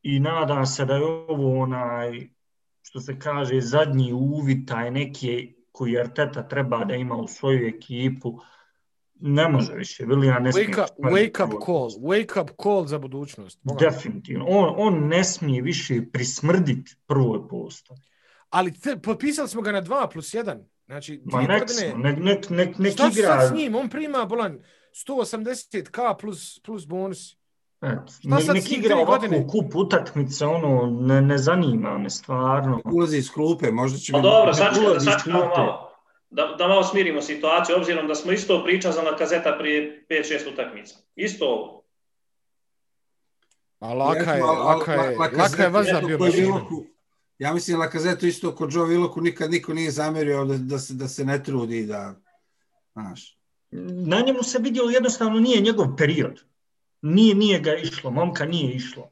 I 0.02 0.20
nadam 0.20 0.66
se 0.66 0.86
da 0.86 0.96
je 0.96 1.04
ovo 1.06 1.60
onaj, 1.60 2.30
što 2.82 3.00
se 3.00 3.20
kaže, 3.20 3.62
zadnji 3.62 4.14
uvid, 4.14 4.68
taj 4.68 4.92
neki 4.92 5.56
koji 5.72 6.00
Arteta 6.00 6.48
treba 6.48 6.86
da 6.86 6.96
ima 6.96 7.16
u 7.16 7.28
svoju 7.28 7.68
ekipu, 7.68 8.40
ne 9.20 9.50
može 9.50 9.74
više, 9.74 10.06
Willian 10.06 10.40
ne 10.40 10.52
smije. 10.52 10.68
Wake 10.68 10.84
up, 10.84 10.90
wake 11.00 11.46
up 11.46 11.64
call, 11.66 11.90
wake 12.02 12.42
up 12.42 12.50
call 12.64 12.86
za 12.86 12.98
budućnost. 13.00 13.60
Boga. 13.64 13.80
Definitivno. 13.80 14.46
On, 14.48 14.74
on 14.78 15.08
ne 15.08 15.24
smije 15.24 15.62
više 15.62 16.02
prismrditi 16.14 16.96
prvoj 17.08 17.48
postavi. 17.48 18.00
Ali 18.50 18.80
te, 18.80 18.98
potpisali 18.98 19.48
smo 19.50 19.62
ga 19.62 19.72
na 19.72 19.82
2 19.82 20.12
plus 20.12 20.34
1. 20.34 20.58
Znači, 20.86 21.22
Ma 21.26 21.42
nek, 21.42 21.48
godine. 21.60 21.90
smo, 21.90 21.98
nek, 22.00 22.18
nek, 22.20 22.50
nek, 22.50 22.78
nek 22.78 22.94
Šta 22.94 23.08
igra. 23.08 23.40
sad 23.40 23.50
s 23.50 23.54
njim? 23.54 23.76
On 23.76 23.90
prima 23.90 24.26
bolan 24.26 24.60
180k 25.08 26.18
plus, 26.20 26.60
plus 26.60 26.88
bonus. 26.88 27.36
Eto, 27.82 28.04
Šta 28.20 28.36
ne, 28.36 28.42
sad 28.42 28.56
nek 28.56 28.72
igra 28.72 28.96
ovako 28.96 29.12
godine? 29.12 29.48
kup 29.48 29.76
utakmice, 29.76 30.46
ono, 30.46 30.86
ne, 31.02 31.22
ne 31.22 31.38
zanima 31.38 31.98
me 31.98 32.10
stvarno. 32.10 32.82
Ulazi 32.86 33.18
iz 33.18 33.32
klupe, 33.32 33.72
možda 33.72 33.98
će... 33.98 34.12
Pa 34.12 34.20
dobro, 34.20 34.52
ulazi 34.88 35.10
iz 35.10 35.14
sačekamo 35.14 35.40
klupe. 35.40 35.60
malo. 35.60 35.85
Da, 36.30 36.56
da 36.58 36.68
malo 36.68 36.84
smirimo 36.84 37.22
situaciju, 37.22 37.76
obzirom 37.76 38.08
da 38.08 38.16
smo 38.16 38.32
isto 38.32 38.64
pričali 38.64 38.94
za 38.94 39.02
Lakazeta 39.02 39.56
prije 39.60 40.06
5-6 40.10 40.54
utakmica. 40.54 40.96
Isto 41.16 41.46
ovo. 41.46 41.84
A 43.80 43.94
laka 43.94 44.32
je, 44.32 44.44
laka 44.44 44.94
je, 44.94 45.18
laka 45.18 45.64
je 45.64 45.70
vazda 45.70 45.92
isto 45.92 46.08
bio 46.08 46.18
koji 46.18 46.30
mašina. 46.30 46.48
Willoku- 46.48 46.86
Ja 47.38 47.54
mislim 47.54 47.80
Lakazetu 47.80 48.28
isto 48.28 48.56
kod 48.56 48.74
Joe 48.74 48.88
Willoku 48.88 49.22
nikad 49.22 49.52
niko 49.52 49.74
nije 49.74 49.92
zamerio 49.92 50.46
da, 50.46 50.58
da, 50.58 50.80
se, 50.80 50.94
da 50.94 51.08
se 51.08 51.26
ne 51.26 51.44
trudi 51.44 51.86
da, 51.86 52.16
znaš, 52.94 53.38
Na 54.06 54.20
njemu 54.20 54.44
se 54.44 54.60
vidio 54.60 54.84
jednostavno 54.84 55.40
nije 55.40 55.62
njegov 55.62 55.96
period. 55.98 56.42
Nije, 57.02 57.36
nije 57.36 57.60
ga 57.60 57.76
išlo, 57.76 58.12
momka 58.12 58.46
nije 58.46 58.76
išlo. 58.76 59.10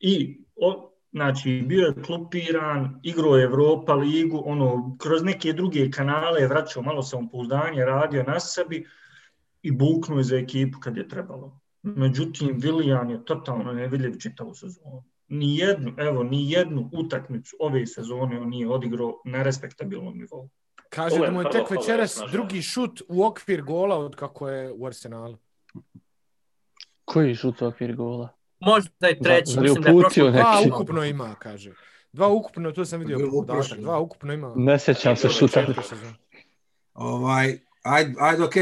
I, 0.00 0.40
o, 0.56 0.91
znači, 1.12 1.64
bio 1.66 1.86
je 1.86 2.02
klupiran, 2.02 3.00
igrao 3.02 3.36
je 3.36 3.44
Evropa 3.44 3.94
ligu, 3.94 4.42
ono, 4.46 4.96
kroz 4.98 5.22
neke 5.22 5.52
druge 5.52 5.90
kanale 5.90 6.40
je 6.40 6.48
vraćao 6.48 6.82
malo 6.82 7.02
samopouzdanje, 7.02 7.84
radio 7.84 8.22
na 8.22 8.40
sebi 8.40 8.86
i 9.62 9.72
buknuo 9.72 10.18
je 10.18 10.24
za 10.24 10.36
ekipu 10.36 10.78
kad 10.80 10.96
je 10.96 11.08
trebalo. 11.08 11.60
Međutim, 11.82 12.60
Willian 12.60 13.10
je 13.10 13.24
totalno 13.24 13.72
nevidljiv 13.72 14.18
čitavu 14.18 14.54
sezonu. 14.54 15.04
Ni 15.28 15.56
jednu, 15.58 15.94
evo, 15.96 16.22
ni 16.22 16.50
jednu 16.50 16.90
utakmicu 16.92 17.56
ove 17.60 17.86
sezone 17.86 18.40
on 18.40 18.48
nije 18.48 18.68
odigrao 18.68 19.20
na 19.24 19.42
respektabilnom 19.42 20.18
nivou. 20.18 20.48
Kaže 20.88 21.18
da 21.18 21.30
mu 21.30 21.40
je 21.40 21.50
tek 21.50 21.70
večeras 21.70 22.20
drugi 22.32 22.62
šut 22.62 23.02
u 23.08 23.24
okvir 23.24 23.62
gola 23.62 23.98
od 23.98 24.16
kako 24.16 24.48
je 24.48 24.72
u 24.72 24.86
Arsenalu. 24.86 25.36
Koji 27.04 27.34
šut 27.34 27.62
u 27.62 27.66
okvir 27.66 27.96
gola? 27.96 28.28
Možda 28.64 29.10
i 29.10 29.18
treći, 29.18 29.52
je 29.52 29.60
mislim 29.60 29.82
da 29.82 29.90
je 29.90 29.98
prošlo. 30.00 30.30
Dva 30.30 30.56
Neki. 30.56 30.70
ukupno 30.70 31.04
ima, 31.04 31.34
kaže. 31.34 31.72
Dva 32.12 32.28
ukupno, 32.28 32.72
to 32.72 32.84
sam 32.84 33.00
vidio 33.00 33.18
podatak. 33.18 33.42
uprošen. 33.42 33.82
Dva 33.82 33.98
ukupno 34.00 34.32
ima. 34.32 34.52
Ne 34.56 34.78
sjećam 34.78 35.16
se 35.16 35.28
šuta. 35.28 35.66
Ovaj, 36.94 37.58
ajde, 37.82 38.14
ajde 38.18 38.44
ok, 38.44 38.54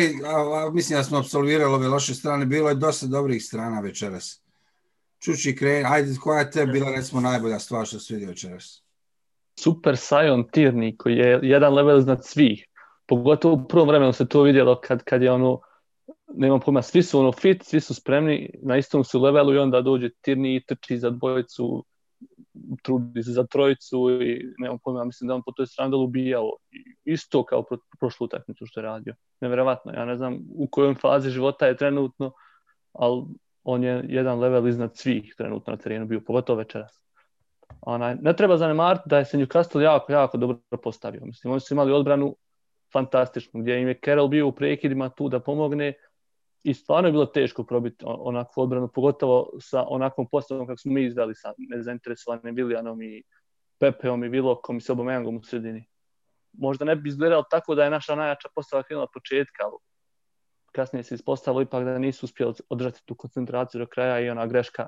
mislim 0.72 0.96
da 0.98 1.04
smo 1.04 1.18
absolvirali 1.18 1.74
ove 1.74 1.88
loše 1.88 2.14
strane, 2.14 2.46
bilo 2.46 2.68
je 2.68 2.74
dosta 2.74 3.06
dobrih 3.06 3.44
strana 3.44 3.80
večeras. 3.80 4.42
Čuči 5.18 5.56
kreni, 5.56 5.84
ajde, 5.88 6.14
koja 6.22 6.38
je 6.40 6.50
te 6.50 6.66
bila 6.66 6.90
recimo 6.90 7.20
najbolja 7.20 7.58
stvar 7.58 7.86
što 7.86 7.98
se 7.98 8.14
vidio 8.14 8.28
večeras? 8.28 8.82
Super 9.58 9.96
Sion 9.96 10.44
Tierney 10.52 10.96
koji 10.96 11.16
je 11.16 11.40
jedan 11.42 11.74
level 11.74 11.98
iznad 11.98 12.26
svih. 12.26 12.66
Pogotovo 13.06 13.54
u 13.54 13.68
prvom 13.68 13.88
vremenu 13.88 14.12
se 14.12 14.28
to 14.28 14.42
vidjelo 14.42 14.80
kad, 14.80 15.04
kad 15.04 15.22
je 15.22 15.32
ono, 15.32 15.60
nemam 16.34 16.60
pojma, 16.60 16.82
svi 16.82 17.02
su 17.02 17.20
ono 17.20 17.32
fit, 17.32 17.62
svi 17.62 17.80
su 17.80 17.94
spremni, 17.94 18.50
na 18.62 18.76
istom 18.76 19.04
su 19.04 19.22
levelu 19.22 19.54
i 19.54 19.58
onda 19.58 19.80
dođe 19.80 20.10
Tirni 20.20 20.56
i 20.56 20.64
trči 20.64 20.98
za 20.98 21.10
dvojicu, 21.10 21.84
trudi 22.82 23.22
se 23.22 23.32
za 23.32 23.46
trojicu 23.46 24.22
i 24.22 24.54
nemam 24.58 24.78
pojma, 24.84 25.04
mislim 25.04 25.28
da 25.28 25.34
on 25.34 25.42
po 25.46 25.52
toj 25.52 25.66
strani 25.66 25.90
dolu 25.90 26.04
ubijao. 26.04 26.50
Isto 27.04 27.44
kao 27.44 27.62
pro, 27.62 27.78
prošlu 28.00 28.24
utakmicu 28.24 28.66
što 28.66 28.80
je 28.80 28.84
radio. 28.84 29.14
Nevjerovatno, 29.40 29.92
ja 29.92 30.04
ne 30.04 30.16
znam 30.16 30.38
u 30.54 30.68
kojoj 30.70 30.94
fazi 30.94 31.30
života 31.30 31.66
je 31.66 31.76
trenutno, 31.76 32.32
ali 32.92 33.22
on 33.64 33.84
je 33.84 34.04
jedan 34.08 34.38
level 34.38 34.68
iznad 34.68 34.96
svih 34.96 35.34
trenutno 35.38 35.70
na 35.70 35.76
terenu 35.76 36.06
bio, 36.06 36.20
pogotovo 36.20 36.58
večeras. 36.58 37.04
Onaj, 37.80 38.14
ne 38.14 38.36
treba 38.36 38.56
zanemariti 38.56 39.04
da 39.06 39.18
je 39.18 39.24
se 39.24 39.38
Newcastle 39.38 39.80
jako, 39.80 40.12
jako 40.12 40.36
dobro 40.36 40.58
postavio. 40.82 41.24
Mislim, 41.24 41.50
oni 41.50 41.60
su 41.60 41.74
imali 41.74 41.92
odbranu 41.92 42.36
fantastičnu, 42.92 43.60
gdje 43.60 43.80
im 43.80 43.88
je 43.88 44.00
Carroll 44.04 44.28
bio 44.28 44.46
u 44.46 44.52
prekidima 44.52 45.08
tu 45.08 45.28
da 45.28 45.40
pomogne 45.40 45.94
i 46.62 46.74
stvarno 46.74 47.08
je 47.08 47.12
bilo 47.12 47.26
teško 47.26 47.64
probiti 47.64 48.04
onakvu 48.08 48.62
odbranu, 48.62 48.88
pogotovo 48.88 49.50
sa 49.60 49.84
onakvom 49.88 50.28
postavom 50.30 50.66
kako 50.66 50.78
smo 50.78 50.92
mi 50.92 51.04
izdali 51.04 51.34
sa 51.34 51.52
nezainteresovanim 51.58 52.54
Vilijanom 52.54 53.02
i 53.02 53.22
Pepeom 53.78 54.24
i 54.24 54.28
Vilokom 54.28 54.76
i 54.76 54.80
Sobomengom 54.80 55.36
u 55.36 55.42
sredini. 55.42 55.84
Možda 56.52 56.84
ne 56.84 56.96
bi 56.96 57.08
izgledalo 57.08 57.44
tako 57.50 57.74
da 57.74 57.84
je 57.84 57.90
naša 57.90 58.14
najjača 58.14 58.48
postava 58.54 58.82
krenula 58.82 59.04
od 59.04 59.10
početka, 59.14 59.64
ali 59.64 59.76
kasnije 60.72 61.02
se 61.02 61.14
ispostavilo 61.14 61.62
ipak 61.62 61.84
da 61.84 61.98
nisu 61.98 62.26
uspjeli 62.26 62.54
održati 62.68 63.02
tu 63.06 63.14
koncentraciju 63.14 63.78
do 63.78 63.86
kraja 63.86 64.20
i 64.20 64.30
ona 64.30 64.46
greška 64.46 64.86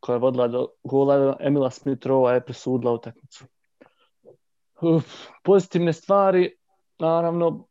koja 0.00 0.14
je 0.14 0.20
vodila 0.20 0.48
do 0.48 0.68
gola 0.84 1.36
Emila 1.40 1.70
Smith-Rowa 1.70 2.30
je 2.30 2.44
presudila 2.44 2.92
utakmicu. 2.92 3.44
Uf, 4.80 5.04
pozitivne 5.44 5.92
stvari, 5.92 6.56
naravno, 6.98 7.68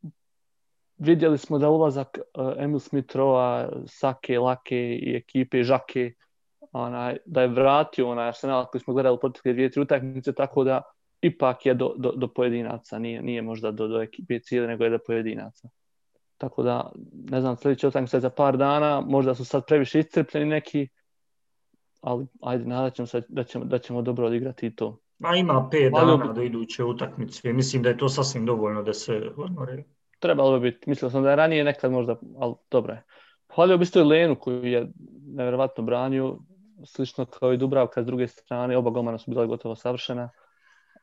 vidjeli 0.96 1.38
smo 1.38 1.58
da 1.58 1.70
ulazak 1.70 2.18
uh, 2.18 2.52
Emil 2.58 2.78
Smith-Rowa, 2.78 3.70
Sake, 3.86 4.38
Lake 4.38 4.76
i 4.76 5.16
ekipe 5.16 5.62
Žake, 5.62 6.12
onaj, 6.72 7.16
da 7.26 7.42
je 7.42 7.48
vratio 7.48 8.08
onaj 8.08 8.28
Arsenal 8.28 8.66
koji 8.66 8.80
smo 8.80 8.94
gledali 8.94 9.18
protekle 9.20 9.52
dvije, 9.52 9.70
tri 9.70 9.82
utakmice, 9.82 10.32
tako 10.32 10.64
da 10.64 10.82
ipak 11.20 11.66
je 11.66 11.74
do, 11.74 11.94
do, 11.96 12.12
do 12.16 12.28
pojedinaca, 12.28 12.98
nije, 12.98 13.22
nije 13.22 13.42
možda 13.42 13.70
do, 13.70 13.88
do 13.88 14.02
ekipe 14.02 14.38
cijele, 14.38 14.66
nego 14.66 14.84
je 14.84 14.90
do 14.90 14.98
pojedinaca. 15.06 15.68
Tako 16.38 16.62
da, 16.62 16.92
ne 17.30 17.40
znam, 17.40 17.56
sljedeća 17.56 17.88
utakmica 17.88 18.16
je 18.16 18.20
za 18.20 18.30
par 18.30 18.56
dana, 18.56 19.00
možda 19.00 19.34
su 19.34 19.44
sad 19.44 19.66
previše 19.66 19.98
iscrpljeni 19.98 20.46
neki, 20.46 20.88
ali 22.00 22.26
ajde, 22.42 22.64
nadat 22.64 22.94
ćemo 22.94 23.06
se 23.06 23.22
da 23.28 23.44
ćemo, 23.44 23.64
da 23.64 23.78
ćemo 23.78 24.02
dobro 24.02 24.26
odigrati 24.26 24.66
i 24.66 24.76
to. 24.76 24.98
Ma 25.18 25.36
ima 25.36 25.68
pet 25.70 25.92
Valio 25.92 26.16
dana 26.16 26.32
do 26.32 26.42
iduće 26.42 26.84
utakmice. 26.84 27.52
Mislim 27.52 27.82
da 27.82 27.88
je 27.88 27.98
to 27.98 28.08
sasvim 28.08 28.46
dovoljno 28.46 28.82
da 28.82 28.92
se 28.92 29.32
odmore. 29.36 29.84
Trebalo 30.18 30.58
bi 30.58 30.70
biti, 30.70 30.90
mislio 30.90 31.10
sam 31.10 31.22
da 31.22 31.30
je 31.30 31.36
ranije 31.36 31.64
nekad 31.64 31.92
možda, 31.92 32.16
ali 32.38 32.54
dobro 32.70 32.92
je. 32.92 33.02
Hvalio 33.54 33.78
bi 33.78 33.82
isto 33.82 34.00
i 34.00 34.04
Lenu 34.04 34.36
koju 34.40 34.64
je 34.64 34.88
nevjerovatno 35.26 35.84
branio, 35.84 36.38
slično 36.86 37.24
kao 37.24 37.52
i 37.52 37.56
Dubravka 37.56 38.02
s 38.02 38.06
druge 38.06 38.28
strane, 38.28 38.76
oba 38.76 38.90
golmana 38.90 39.18
su 39.18 39.30
bila 39.30 39.46
gotovo 39.46 39.76
savršena, 39.76 40.30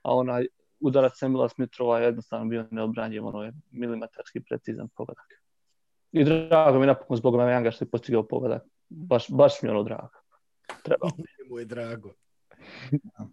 a 0.01 0.15
onaj 0.15 0.47
udarac 0.79 1.21
Emila 1.21 1.49
Smitrova 1.49 1.99
je 1.99 2.05
jednostavno 2.05 2.45
bio 2.45 2.65
neobranjiv, 2.71 3.27
ono 3.27 3.43
je 3.43 3.53
milimetarski 3.71 4.43
precizan 4.43 4.89
pogodak. 4.95 5.41
I 6.11 6.23
drago 6.23 6.77
mi 6.77 6.83
je 6.83 6.87
napokon 6.87 7.17
zbog 7.17 7.35
Mamejanga 7.35 7.71
što 7.71 7.85
je 7.85 7.89
postigao 7.89 8.27
pogodak. 8.27 8.63
Baš, 8.89 9.29
baš 9.29 9.61
mi 9.61 9.69
je 9.69 9.73
ono 9.73 9.83
drago. 9.83 10.17
Treba. 10.83 11.07
Mu 11.49 11.59
je 11.59 11.65
drago. 11.65 12.13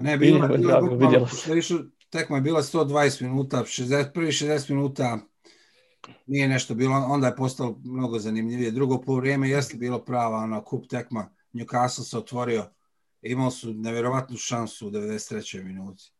Ne, 0.00 0.16
Vidjelo, 0.16 0.48
bila 0.48 0.58
drago, 0.58 0.88
bukvalno, 0.88 1.26
tekma 2.10 2.36
je 2.36 2.42
bila 2.42 2.62
120 2.62 3.22
minuta, 3.22 3.56
60, 3.58 4.12
prvi 4.14 4.26
60 4.26 4.70
minuta 4.70 5.18
nije 6.26 6.48
nešto 6.48 6.74
bilo, 6.74 6.96
onda 6.96 7.26
je 7.26 7.36
postalo 7.36 7.80
mnogo 7.84 8.18
zanimljivije. 8.18 8.70
Drugo 8.70 9.00
po 9.00 9.14
vrijeme 9.14 9.48
jeste 9.50 9.76
bilo 9.76 9.98
prava 9.98 10.36
ona 10.36 10.64
kup 10.64 10.86
tekma, 10.86 11.30
Newcastle 11.52 12.02
se 12.02 12.18
otvorio, 12.18 12.64
imali 13.22 13.50
su 13.50 13.74
nevjerovatnu 13.74 14.36
šansu 14.36 14.86
u 14.86 14.90
93. 14.90 15.64
minuti. 15.64 16.12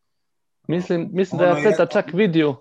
Mislim, 0.69 1.09
mislim 1.13 1.39
da 1.39 1.45
je 1.45 1.51
Ono 1.53 1.61
je- 1.61 1.87
čak 1.93 2.13
vidio, 2.13 2.51
uh, 2.51 2.57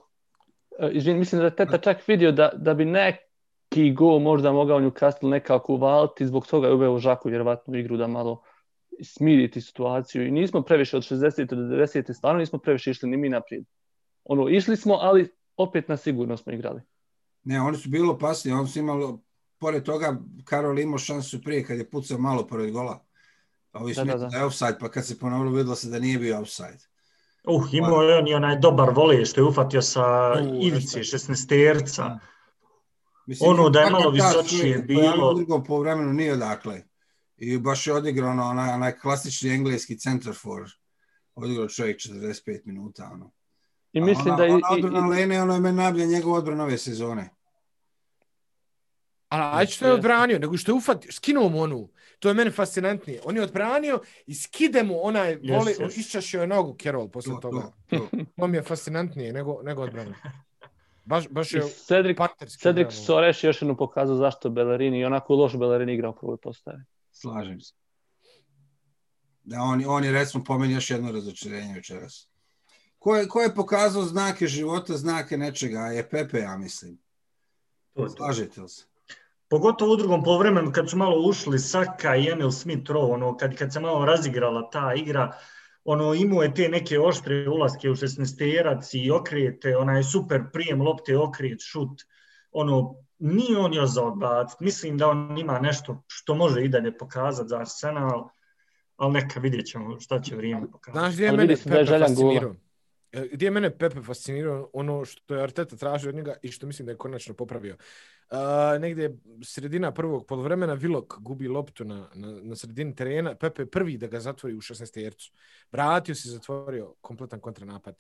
izvin, 0.92 1.18
mislim 1.20 1.40
da 1.40 1.44
je 1.46 1.48
Arteta 1.52 1.78
čak 1.78 2.08
vidio 2.08 2.32
da, 2.32 2.52
da 2.56 2.74
bi 2.74 2.86
neki 2.86 3.92
gol 3.94 4.20
možda 4.20 4.52
mogao 4.52 4.80
Newcastle 4.80 5.30
nekako 5.30 5.74
uvaliti, 5.74 6.28
zbog 6.28 6.48
toga 6.48 6.68
je 6.68 6.74
uveo 6.74 7.00
Žaku 7.00 7.30
vjerovatno 7.30 7.74
u 7.74 7.78
igru 7.78 7.98
da 7.98 8.08
malo 8.08 8.42
smiriti 9.04 9.62
situaciju 9.62 10.28
i 10.28 10.32
nismo 10.32 10.62
previše 10.62 10.98
od 10.98 11.04
60. 11.04 11.46
do 11.46 11.56
90. 11.56 12.14
stvarno 12.14 12.40
nismo 12.40 12.60
previše 12.60 12.92
išli 12.92 13.10
ni 13.10 13.18
mi 13.18 13.30
naprijed. 13.30 13.64
Ono, 14.24 14.50
išli 14.50 14.78
smo, 14.78 14.94
ali 14.94 15.30
opet 15.58 15.88
na 15.88 15.98
sigurno 15.98 16.38
smo 16.38 16.54
igrali. 16.54 16.82
Ne, 17.44 17.62
oni 17.62 17.78
su 17.78 17.90
bilo 17.90 18.14
opasni, 18.14 18.52
oni 18.52 18.68
su 18.68 18.80
imali, 18.80 19.18
pored 19.60 19.84
toga, 19.84 20.18
Karol 20.46 20.80
imao 20.80 20.98
šansu 20.98 21.42
prije 21.42 21.66
kad 21.66 21.78
je 21.78 21.90
pucao 21.90 22.18
malo 22.18 22.48
pored 22.48 22.72
gola. 22.72 23.04
A 23.72 23.80
ovi 23.80 23.94
Da, 23.94 24.04
da, 24.04 24.18
da, 24.18 24.28
da, 24.28 24.38
je 24.38 24.46
offside, 24.46 24.78
pa 24.80 24.90
kad 24.90 25.06
se 25.06 25.20
ponovilo 25.20 25.52
videlo 25.52 25.76
se 25.76 25.90
da 25.90 26.00
nije 26.00 26.20
bio 26.20 26.40
offside. 26.40 26.80
Uh, 27.44 27.74
imao 27.74 28.02
je 28.02 28.18
on 28.18 28.28
i 28.28 28.34
onaj 28.34 28.60
dobar 28.60 28.90
vole 28.96 29.26
što 29.26 29.42
je 29.42 29.46
ufatio 29.46 29.82
sa 29.82 30.34
U, 30.42 30.60
ivice 30.62 31.00
jeste. 31.00 31.18
16-terca. 31.18 32.20
Mislim, 33.26 33.50
Ono 33.50 33.70
da 33.70 33.80
je 33.80 33.90
malo 33.90 34.10
visočije 34.12 34.60
čovjek 34.60 34.88
bilo. 34.88 35.32
U 35.32 35.34
drugom 35.34 35.64
po 35.64 35.80
vremenu 35.80 36.14
nije 36.14 36.34
odakle. 36.34 36.82
I 37.38 37.58
baš 37.58 37.88
je 37.88 37.94
odigrao 37.94 38.30
ono, 38.30 38.44
onaj, 38.44 38.74
onaj 38.74 38.98
klasični 39.00 39.50
engleski 39.50 39.98
center 39.98 40.34
for. 40.36 40.72
Odigrao 41.36 41.68
čovjek 41.68 41.98
45 41.98 42.62
minuta. 42.66 43.10
Ono. 43.14 43.32
I 43.94 44.02
A 44.02 44.06
mislim 44.06 44.28
ona, 44.28 44.38
da 44.38 44.46
i, 44.46 44.50
ona 44.50 44.68
odbrana 44.72 45.08
i, 45.08 45.10
Lene, 45.10 45.42
ono 45.42 45.54
je 45.54 45.60
meni 45.60 45.78
najbolja 45.78 46.06
njegova 46.06 46.38
odbrana 46.38 46.64
ove 46.64 46.78
sezone. 46.78 47.30
Ali 49.30 49.60
ajde 49.60 49.72
što 49.72 49.86
je 49.88 49.94
odbranio, 49.94 50.40
nego 50.40 50.58
što 50.58 50.72
je 50.72 50.76
ufatio, 50.76 51.12
skinuo 51.12 51.50
mu 51.50 51.62
onu. 51.62 51.90
To 52.20 52.28
je 52.28 52.34
meni 52.34 52.52
fascinantnije. 52.52 53.22
On 53.26 53.36
je 53.36 53.44
odbranio 53.44 54.00
i 54.26 54.36
skide 54.36 54.84
mu 54.84 55.06
onaj, 55.06 55.36
Yes, 55.36 55.58
voli, 55.58 55.74
yes. 55.80 56.00
iščašio 56.00 56.42
je 56.42 56.48
nogu 56.48 56.74
Kerol 56.74 57.10
posle 57.10 57.34
To, 57.34 57.40
toga. 57.40 57.72
to, 57.90 57.98
to. 57.98 58.08
To 58.36 58.48
mi 58.48 58.58
je 58.58 58.64
fascinantnije 58.64 59.34
nego, 59.34 59.60
nego 59.64 59.82
odbrana. 59.82 60.16
Baš, 61.06 61.28
baš 61.30 61.54
je 61.54 61.62
Cedric, 61.62 62.18
partnerski. 62.18 62.62
Cedric 62.62 62.88
odbrano. 63.10 63.28
Je 63.28 63.34
još 63.44 63.62
jednom 63.62 63.78
pokazao 63.78 64.16
zašto 64.16 64.50
Bellerini 64.50 65.00
i 65.00 65.06
onako 65.06 65.36
loš 65.36 65.58
Bellerini 65.58 65.94
igra 65.94 66.10
u 66.10 66.16
prvoj 66.16 66.38
postavi. 66.38 66.84
Slažem 67.22 67.62
se. 67.62 67.74
Da, 69.44 69.62
on, 69.62 69.84
on 69.88 70.04
je 70.04 70.12
recimo 70.12 70.44
po 70.44 70.58
meni 70.58 70.74
još 70.74 70.90
jedno 70.90 71.12
razočarenje 71.12 71.74
večeras. 71.74 72.28
Ko 73.00 73.16
je, 73.16 73.28
ko 73.28 73.42
je 73.42 73.56
pokazao 73.56 74.04
znake 74.04 74.48
života, 74.48 74.98
znake 74.98 75.38
nečega, 75.38 75.80
je 75.80 76.10
Pepe, 76.10 76.40
ja 76.40 76.58
mislim. 76.58 76.98
To. 77.94 78.10
Slažete 78.10 78.62
li 78.62 78.70
se? 78.70 78.86
Pogotovo 79.50 79.94
u 79.94 79.96
drugom 79.96 80.24
poluvremenu 80.24 80.72
kad 80.72 80.90
su 80.90 80.98
malo 80.98 81.30
ušli 81.30 81.60
Saka 81.60 82.16
i 82.16 82.28
Emil 82.30 82.52
Smith 82.52 82.92
Rowe, 82.92 83.14
ono, 83.14 83.38
kad, 83.38 83.56
kad 83.56 83.74
se 83.74 83.80
malo 83.80 84.06
razigrala 84.06 84.70
ta 84.70 84.94
igra, 84.94 85.32
ono, 85.84 86.14
imao 86.14 86.44
je 86.44 86.54
te 86.54 86.70
neke 86.70 87.00
oštre 87.00 87.50
ulaske 87.50 87.90
u 87.90 87.96
16-terac 87.96 88.94
i 88.94 89.12
okrete, 89.12 89.78
onaj 89.78 90.04
super 90.04 90.44
prijem 90.54 90.82
lopte, 90.82 91.18
okret, 91.18 91.62
šut, 91.62 92.04
ono, 92.52 92.96
nije 93.20 93.58
on 93.58 93.74
još 93.74 93.90
za 93.90 94.04
odbacit. 94.04 94.60
Mislim 94.60 94.98
da 94.98 95.08
on 95.08 95.38
ima 95.38 95.60
nešto 95.60 96.04
što 96.08 96.36
može 96.36 96.64
i 96.64 96.70
dalje 96.70 96.98
pokazati 96.98 97.50
za 97.50 97.60
Arsenal, 97.60 98.30
ali 98.98 99.14
neka 99.14 99.40
vidjet 99.40 99.66
ćemo 99.66 100.00
šta 100.00 100.22
će 100.22 100.36
vrijeme 100.36 100.72
pokazati. 100.72 101.00
Znaš 101.00 101.14
gdje 101.14 101.26
je 101.26 101.32
mene 101.32 101.46
da 101.46 101.54
je 101.54 101.86
Pepe 101.86 102.00
fascinirao? 102.00 102.56
E, 103.12 103.28
Gdje 103.32 103.48
je 103.48 103.52
mene 103.52 103.78
Pepe 103.78 104.02
fascinirao 104.02 104.70
ono 104.74 105.06
što 105.06 105.36
je 105.36 105.44
Arteta 105.44 105.76
tražio 105.76 106.10
od 106.10 106.16
njega 106.16 106.36
i 106.42 106.52
što 106.52 106.68
mislim 106.68 106.86
da 106.86 106.92
je 106.92 106.98
konačno 106.98 107.34
popravio. 107.34 107.78
Uh, 108.32 108.82
negdje 108.82 109.18
sredina 109.44 109.92
prvog 109.92 110.26
polovremena 110.26 110.74
Vilok 110.74 111.20
gubi 111.20 111.48
loptu 111.48 111.86
na, 111.86 112.10
na, 112.14 112.40
na 112.42 112.56
sredini 112.56 112.96
terena, 112.96 113.36
Pepe 113.36 113.62
je 113.62 113.72
prvi 113.72 113.98
da 113.98 114.08
ga 114.08 114.20
zatvori 114.20 114.56
u 114.56 114.62
16 114.62 114.94
tercu. 114.94 115.32
Vratio 115.72 116.16
se, 116.16 116.30
zatvorio 116.30 116.94
kompletan 117.02 117.40
kontranapad 117.40 117.96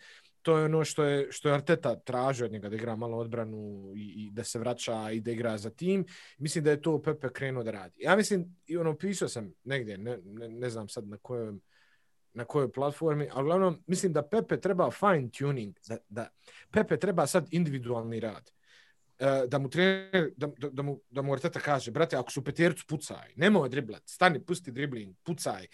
to 0.47 0.57
je 0.57 0.65
ono 0.65 0.85
što 0.85 1.03
je, 1.03 1.27
što 1.31 1.49
je 1.49 1.55
Arteta 1.55 1.95
tražio 1.95 2.45
od 2.45 2.51
njega, 2.51 2.69
da 2.69 2.75
igra 2.75 2.95
malo 2.95 3.17
odbranu 3.17 3.91
i, 3.95 4.13
i 4.15 4.31
da 4.31 4.43
se 4.43 4.59
vraća 4.59 5.11
i 5.11 5.19
da 5.19 5.31
igra 5.31 5.57
za 5.57 5.69
tim. 5.69 6.05
Mislim 6.37 6.63
da 6.63 6.71
je 6.71 6.81
to 6.81 7.01
Pepe 7.01 7.29
krenuo 7.33 7.63
da 7.63 7.71
radi. 7.71 7.95
Ja 8.03 8.15
mislim, 8.15 8.55
i 8.65 8.77
ono, 8.77 8.97
pisao 8.97 9.27
sam 9.27 9.51
negdje, 9.63 9.97
ne, 9.97 10.17
ne, 10.23 10.49
ne 10.49 10.69
znam 10.69 10.89
sad 10.89 11.07
na 11.07 11.17
kojem, 11.17 11.59
na 12.33 12.45
kojoj 12.45 12.71
platformi, 12.71 13.27
ali 13.31 13.43
uglavnom, 13.43 13.83
mislim 13.87 14.13
da 14.13 14.23
Pepe 14.27 14.59
treba 14.59 14.91
fine 14.91 15.29
tuning, 15.37 15.75
da, 15.87 15.97
da 16.09 16.29
Pepe 16.71 16.97
treba 16.97 17.27
sad 17.27 17.47
individualni 17.51 18.19
rad. 18.19 18.51
E, 19.19 19.47
da 19.47 19.59
mu 19.59 19.69
trener, 19.69 20.31
da, 20.37 20.47
da, 20.57 20.69
da, 20.69 20.81
mu, 20.81 20.99
da 21.09 21.21
mu 21.21 21.33
Arteta 21.33 21.59
kaže, 21.59 21.91
brate, 21.91 22.15
ako 22.17 22.31
su 22.31 22.43
petercu, 22.43 22.85
pucaj, 22.87 23.33
nemoj 23.35 23.69
driblat, 23.69 24.03
stani, 24.05 24.39
pusti 24.39 24.71
dribling, 24.71 25.15
pucaj, 25.23 25.67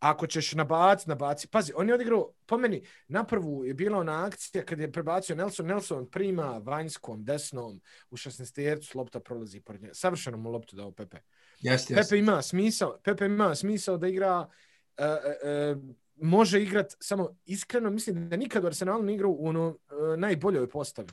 ako 0.00 0.26
ćeš 0.26 0.52
nabaci, 0.52 1.08
nabaci. 1.08 1.48
Pazi, 1.48 1.72
on 1.76 1.88
je 1.88 1.94
odigrao, 1.94 2.32
po 2.46 2.58
meni, 2.58 2.82
na 3.08 3.24
prvu 3.24 3.64
je 3.64 3.74
bila 3.74 3.98
ona 3.98 4.26
akcija 4.26 4.64
kad 4.64 4.80
je 4.80 4.92
prebacio 4.92 5.36
Nelson, 5.36 5.66
Nelson 5.66 6.10
prima 6.10 6.60
vanjskom, 6.64 7.24
desnom, 7.24 7.80
u 8.10 8.16
16 8.16 8.54
tercu, 8.54 8.98
lopta 8.98 9.20
prolazi 9.20 9.60
pored 9.60 9.82
njega. 9.82 9.94
Savršeno 9.94 10.36
mu 10.36 10.50
loptu 10.50 10.76
dao 10.76 10.92
Pepe. 10.92 11.18
Jeste, 11.60 11.94
Pepe 11.94 12.18
ima 12.18 12.42
smisao, 12.42 12.98
Pepe 13.04 13.26
ima 13.26 13.54
smisao 13.54 13.96
da 13.96 14.08
igra, 14.08 14.40
uh, 14.40 15.04
uh, 15.04 15.82
može 16.16 16.62
igrat, 16.62 16.96
samo 17.00 17.36
iskreno 17.44 17.90
mislim 17.90 18.28
da 18.28 18.36
nikad 18.36 18.64
u 18.64 18.66
Arsenalu 18.66 19.02
ne 19.02 19.14
igrao 19.14 19.30
u 19.30 19.48
ono, 19.48 19.68
uh, 19.68 20.18
najboljoj 20.18 20.68
postavi. 20.68 21.08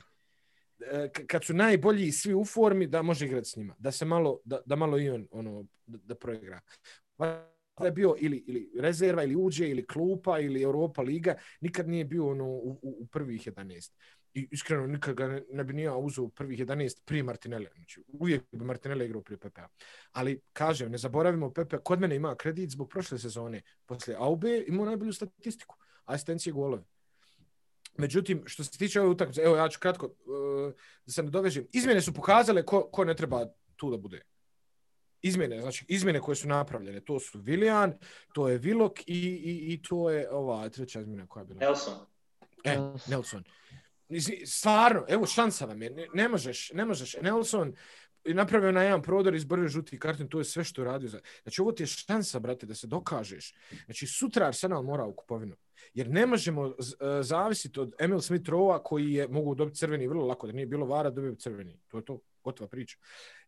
Uh, 0.78 1.24
kad 1.26 1.44
su 1.44 1.54
najbolji 1.54 2.12
svi 2.12 2.34
u 2.34 2.44
formi, 2.44 2.86
da 2.86 3.02
može 3.02 3.26
igrati 3.26 3.48
s 3.48 3.56
njima. 3.56 3.74
Da 3.78 3.92
se 3.92 4.04
malo, 4.04 4.40
da, 4.44 4.60
da 4.66 4.76
malo 4.76 4.98
i 4.98 5.10
on 5.10 5.28
ono, 5.30 5.66
da, 5.86 5.98
da 6.04 6.14
proigra 6.14 6.60
je 7.84 7.92
bio 7.92 8.14
ili, 8.18 8.44
ili 8.46 8.70
rezerva, 8.78 9.22
ili 9.22 9.36
uđe, 9.36 9.68
ili 9.68 9.86
klupa, 9.86 10.38
ili 10.38 10.62
Europa 10.62 11.02
Liga, 11.02 11.34
nikad 11.60 11.88
nije 11.88 12.04
bio 12.04 12.28
ono 12.28 12.44
u, 12.44 12.70
u, 12.82 12.96
u 13.00 13.06
prvih 13.06 13.46
11. 13.46 13.92
I 14.34 14.48
iskreno, 14.50 14.86
nikad 14.86 15.14
ga 15.14 15.28
ne, 15.28 15.42
ne 15.52 15.64
bi 15.64 15.72
nije 15.72 15.92
uzao 15.92 16.24
u 16.24 16.28
prvih 16.28 16.60
11 16.60 17.02
prije 17.04 17.22
Martinelli. 17.22 17.68
Znači, 17.74 18.02
uvijek 18.08 18.42
bi 18.52 18.64
Martinelli 18.64 19.04
igrao 19.04 19.22
prije 19.22 19.38
Pepe. 19.38 19.60
Ali, 20.12 20.40
kažem, 20.52 20.90
ne 20.90 20.98
zaboravimo, 20.98 21.52
Pepe 21.52 21.78
kod 21.78 22.00
mene 22.00 22.16
ima 22.16 22.34
kredit 22.36 22.70
zbog 22.70 22.88
prošle 22.88 23.18
sezone. 23.18 23.62
Posle 23.86 24.14
Aube 24.18 24.64
imao 24.66 24.86
najbolju 24.86 25.12
statistiku. 25.12 25.76
Asistencije 26.04 26.52
golove. 26.52 26.84
Međutim, 27.98 28.42
što 28.46 28.64
se 28.64 28.78
tiče 28.78 29.00
ove 29.00 29.10
utakmice, 29.10 29.42
evo 29.42 29.56
ja 29.56 29.68
ću 29.68 29.80
kratko 29.80 30.06
uh, 30.06 30.72
da 31.06 31.12
se 31.12 31.22
nadovežem. 31.22 31.66
Izmjene 31.72 32.00
su 32.00 32.14
pokazale 32.14 32.62
ko, 32.62 32.88
ko 32.92 33.04
ne 33.04 33.14
treba 33.14 33.46
tu 33.76 33.90
da 33.90 33.96
bude 33.96 34.22
izmjene, 35.22 35.60
znači 35.60 35.84
izmjene 35.88 36.20
koje 36.20 36.36
su 36.36 36.48
napravljene, 36.48 37.00
to 37.00 37.20
su 37.20 37.38
Willian, 37.38 37.92
to 38.32 38.48
je 38.48 38.60
Willock 38.60 39.02
i, 39.06 39.18
i, 39.28 39.72
i 39.72 39.82
to 39.82 40.10
je 40.10 40.30
ova 40.30 40.68
treća 40.68 41.00
izmjena 41.00 41.26
koja 41.26 41.40
je 41.40 41.46
bila. 41.46 41.60
Nelson. 41.60 41.94
E, 42.64 42.78
Nelson. 43.06 43.44
Stvarno, 44.46 45.04
evo 45.08 45.26
šansa 45.26 45.64
vam 45.64 45.82
je, 45.82 45.90
ne, 45.90 46.06
ne 46.14 46.28
možeš, 46.28 46.72
ne 46.72 46.84
možeš, 46.84 47.16
Nelson 47.22 47.74
napravio 48.24 48.72
na 48.72 48.82
jedan 48.82 49.02
prodor, 49.02 49.34
izborio 49.34 49.68
žuti 49.68 49.98
karton, 49.98 50.28
to 50.28 50.38
je 50.38 50.44
sve 50.44 50.64
što 50.64 50.84
radio. 50.84 51.08
Znači, 51.42 51.60
ovo 51.60 51.72
ti 51.72 51.82
je 51.82 51.86
šansa, 51.86 52.38
brate, 52.38 52.66
da 52.66 52.74
se 52.74 52.86
dokažeš. 52.86 53.54
Znači, 53.84 54.06
sutra 54.06 54.46
Arsenal 54.46 54.82
mora 54.82 55.04
u 55.04 55.14
kupovinu. 55.14 55.56
Jer 55.94 56.10
ne 56.10 56.26
možemo 56.26 56.62
uh, 56.62 56.74
zavisiti 57.20 57.80
od 57.80 57.92
Emil 57.98 58.18
Smith-Rowa 58.18 58.82
koji 58.84 59.12
je 59.12 59.28
mogu 59.28 59.54
dobiti 59.54 59.78
crveni 59.78 60.08
vrlo 60.08 60.26
lako, 60.26 60.46
da 60.46 60.52
nije 60.52 60.66
bilo 60.66 60.86
vara, 60.86 61.10
dobio 61.10 61.34
crveni. 61.34 61.80
To 61.88 61.96
je 61.96 62.04
to, 62.04 62.20
gotova 62.44 62.68
priča. 62.68 62.98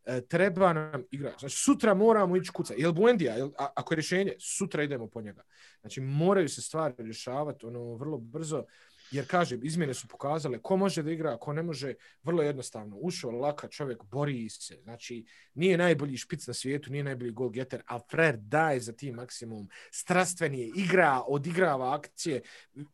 E, 0.05 0.21
treba 0.21 0.73
nam 0.73 1.03
igrač. 1.11 1.41
Znači, 1.41 1.57
sutra 1.57 1.95
moramo 1.95 2.37
ići 2.37 2.51
kuca. 2.53 2.75
Jel 2.77 2.93
Buendija, 2.93 3.35
jel, 3.35 3.51
a, 3.59 3.73
ako 3.77 3.95
je 3.95 3.97
rješenje, 3.97 4.33
sutra 4.41 4.83
idemo 4.83 5.07
po 5.07 5.23
njega. 5.23 5.43
Znači, 5.81 6.01
moraju 6.01 6.49
se 6.49 6.63
stvari 6.63 6.95
rješavati 6.99 7.67
ono, 7.67 7.95
vrlo 7.95 8.19
brzo, 8.19 8.65
jer, 9.11 9.27
kažem, 9.27 9.61
izmjene 9.63 9.95
su 9.95 10.09
pokazale 10.09 10.59
ko 10.63 10.77
može 10.77 11.03
da 11.03 11.11
igra, 11.11 11.37
ko 11.37 11.53
ne 11.53 11.63
može, 11.63 11.95
vrlo 12.23 12.43
jednostavno. 12.43 12.97
Ušao 12.97 13.31
laka 13.31 13.69
čovjek, 13.69 14.05
bori 14.05 14.49
se. 14.49 14.79
Znači, 14.83 15.25
nije 15.55 15.79
najbolji 15.79 16.17
špic 16.17 16.47
na 16.47 16.55
svijetu, 16.55 16.91
nije 16.91 17.05
najbolji 17.05 17.31
gol 17.31 17.51
getter, 17.51 17.83
a 17.87 17.99
Fred 18.11 18.41
daje 18.41 18.81
za 18.81 18.93
tim 18.93 19.15
maksimum. 19.15 19.69
Strastven 19.93 20.55
je, 20.55 20.71
igra, 20.77 21.23
odigrava 21.29 21.95
akcije. 21.95 22.43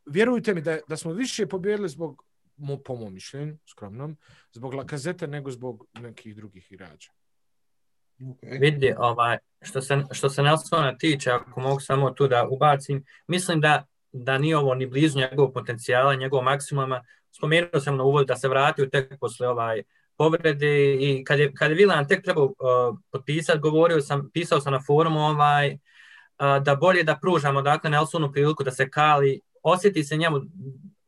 Vjerujte 0.06 0.54
mi 0.54 0.60
da, 0.60 0.78
da 0.88 0.96
smo 0.96 1.12
više 1.12 1.46
pobjedili 1.46 1.88
zbog 1.88 2.25
mo, 2.56 2.76
po 2.76 2.96
mom 2.96 3.14
mišljenju, 3.14 3.58
skromnom, 3.66 4.16
zbog 4.52 4.74
Lakazete 4.74 5.26
nego 5.26 5.50
zbog 5.50 5.86
nekih 6.00 6.36
drugih 6.36 6.72
igrača. 6.72 7.12
Okay. 8.18 8.60
Vidi, 8.60 8.94
ovaj, 8.98 9.38
što, 9.62 9.82
se, 9.82 10.02
što 10.10 10.28
se 10.28 10.42
Nelsona 10.42 10.98
tiče, 10.98 11.30
ako 11.30 11.60
mogu 11.60 11.80
samo 11.80 12.10
tu 12.10 12.28
da 12.28 12.48
ubacim, 12.50 13.04
mislim 13.26 13.60
da, 13.60 13.84
da 14.12 14.38
nije 14.38 14.56
ovo 14.56 14.74
ni 14.74 14.86
blizu 14.86 15.18
njegovog 15.18 15.54
potencijala, 15.54 16.14
njegovog 16.14 16.44
maksimuma. 16.44 17.04
Spomenuo 17.30 17.80
sam 17.80 17.96
na 17.96 18.04
uvod 18.04 18.26
da 18.26 18.36
se 18.36 18.48
vratio 18.48 18.86
tek 18.86 19.14
posle 19.20 19.48
ovaj 19.48 19.82
povrede 20.16 20.94
i 20.94 21.24
kad 21.24 21.38
je, 21.38 21.52
kad 21.54 21.70
je 21.70 21.76
Vilan 21.76 22.08
tek 22.08 22.24
trebao 22.24 22.44
uh, 22.44 22.98
potpisati, 23.10 23.58
govorio 23.58 24.00
sam, 24.00 24.30
pisao 24.32 24.60
sam 24.60 24.72
na 24.72 24.80
forumu 24.86 25.20
ovaj, 25.20 25.72
uh, 25.72 26.62
da 26.62 26.76
bolje 26.76 27.02
da 27.02 27.18
pružamo 27.22 27.62
dakle 27.62 27.90
Nelsonu 27.90 28.32
priliku 28.32 28.64
da 28.64 28.70
se 28.70 28.90
kali, 28.90 29.40
osjeti 29.62 30.04
se 30.04 30.16
njemu 30.16 30.40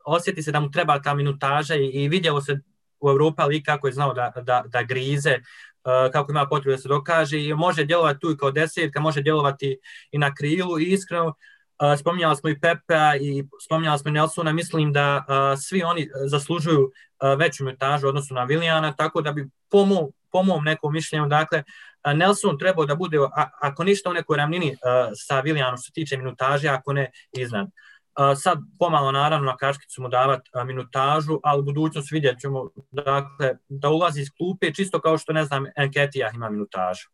osjeti 0.08 0.42
se 0.42 0.52
da 0.52 0.60
mu 0.60 0.70
treba 0.70 1.02
ta 1.02 1.14
minutaža 1.14 1.74
i, 1.74 1.86
i 1.86 2.08
vidjelo 2.08 2.40
se 2.40 2.58
u 3.00 3.10
Europa 3.10 3.44
li 3.44 3.62
kako 3.62 3.86
je 3.86 3.92
znao 3.92 4.14
da, 4.14 4.32
da, 4.42 4.64
da 4.66 4.82
grize, 4.82 5.34
uh, 5.34 6.12
kako 6.12 6.32
ima 6.32 6.46
potrebu 6.48 6.76
da 6.76 6.78
se 6.78 6.88
dokaže 6.88 7.44
i 7.44 7.54
može 7.54 7.84
djelovati 7.84 8.20
tu 8.20 8.30
i 8.30 8.36
kao 8.36 8.50
desetka, 8.50 9.00
može 9.00 9.22
djelovati 9.22 9.78
i 10.12 10.18
na 10.18 10.34
krilu 10.34 10.80
i 10.80 10.84
iskreno 10.84 11.26
uh, 11.26 11.98
spominjali 11.98 12.36
smo 12.36 12.50
i 12.50 12.60
Pepa 12.60 13.16
i 13.20 13.44
spominjali 13.64 13.98
smo 13.98 14.08
i 14.08 14.12
Nelsona, 14.12 14.52
mislim 14.52 14.92
da 14.92 15.24
uh, 15.28 15.58
svi 15.60 15.82
oni 15.82 16.08
zaslužuju 16.30 16.82
uh, 16.82 17.38
veću 17.38 17.64
minutažu 17.64 18.06
u 18.06 18.08
odnosu 18.08 18.34
na 18.34 18.44
Vilijana, 18.44 18.92
tako 18.92 19.22
da 19.22 19.32
bi 19.32 19.48
po 19.70 19.84
mom, 19.84 20.12
po 20.32 20.42
mom 20.42 20.64
nekom 20.64 20.92
mišljenju, 20.92 21.26
dakle, 21.26 21.58
uh, 21.58 22.14
Nelson 22.14 22.58
trebao 22.58 22.86
da 22.86 22.94
bude, 22.94 23.18
a, 23.18 23.48
ako 23.60 23.84
ništa 23.84 24.10
u 24.10 24.12
nekoj 24.12 24.36
ravnini 24.36 24.70
uh, 24.70 25.10
sa 25.14 25.40
Vilijanom 25.40 25.76
što 25.76 25.82
se 25.82 25.92
tiče 25.92 26.16
minutaže, 26.16 26.68
ako 26.68 26.92
ne 26.92 27.10
iznad. 27.32 27.66
Uh, 27.66 27.87
sad 28.36 28.58
pomalo 28.78 29.12
naravno 29.12 29.46
na 29.46 29.56
kaškicu 29.56 30.02
mu 30.02 30.08
davati 30.08 30.50
minutažu, 30.66 31.40
ali 31.42 31.60
u 31.60 31.64
budućnosti 31.64 32.14
vidjet 32.14 32.40
ćemo 32.40 32.70
dakle, 32.90 33.56
da 33.68 33.88
ulazi 33.88 34.20
iz 34.20 34.28
klupe 34.38 34.74
čisto 34.74 35.00
kao 35.00 35.18
što 35.18 35.32
ne 35.32 35.44
znam 35.44 35.64
Enketija 35.76 36.30
ima 36.34 36.50
minutažu. 36.50 37.08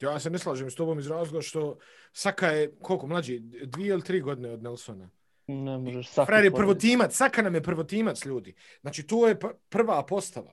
Ja 0.00 0.20
se 0.20 0.30
ne 0.30 0.38
slažem 0.38 0.70
s 0.70 0.74
tobom 0.74 0.98
iz 0.98 1.06
razloga 1.06 1.42
što 1.42 1.78
Saka 2.12 2.46
je 2.46 2.74
koliko 2.82 3.06
mlađi, 3.06 3.38
dvije 3.64 3.88
ili 3.88 4.04
tri 4.04 4.20
godine 4.20 4.50
od 4.50 4.62
Nelsona. 4.62 5.10
Ne 5.46 5.78
možeš 5.78 6.08
Saka. 6.08 6.26
Fred 6.26 6.44
je 6.44 6.50
prvotimac, 6.50 7.16
Saka 7.16 7.42
nam 7.42 7.54
je 7.54 7.62
prvotimac 7.62 8.24
ljudi. 8.24 8.54
Znači 8.80 9.06
to 9.06 9.28
je 9.28 9.38
prva 9.68 10.06
postava. 10.06 10.52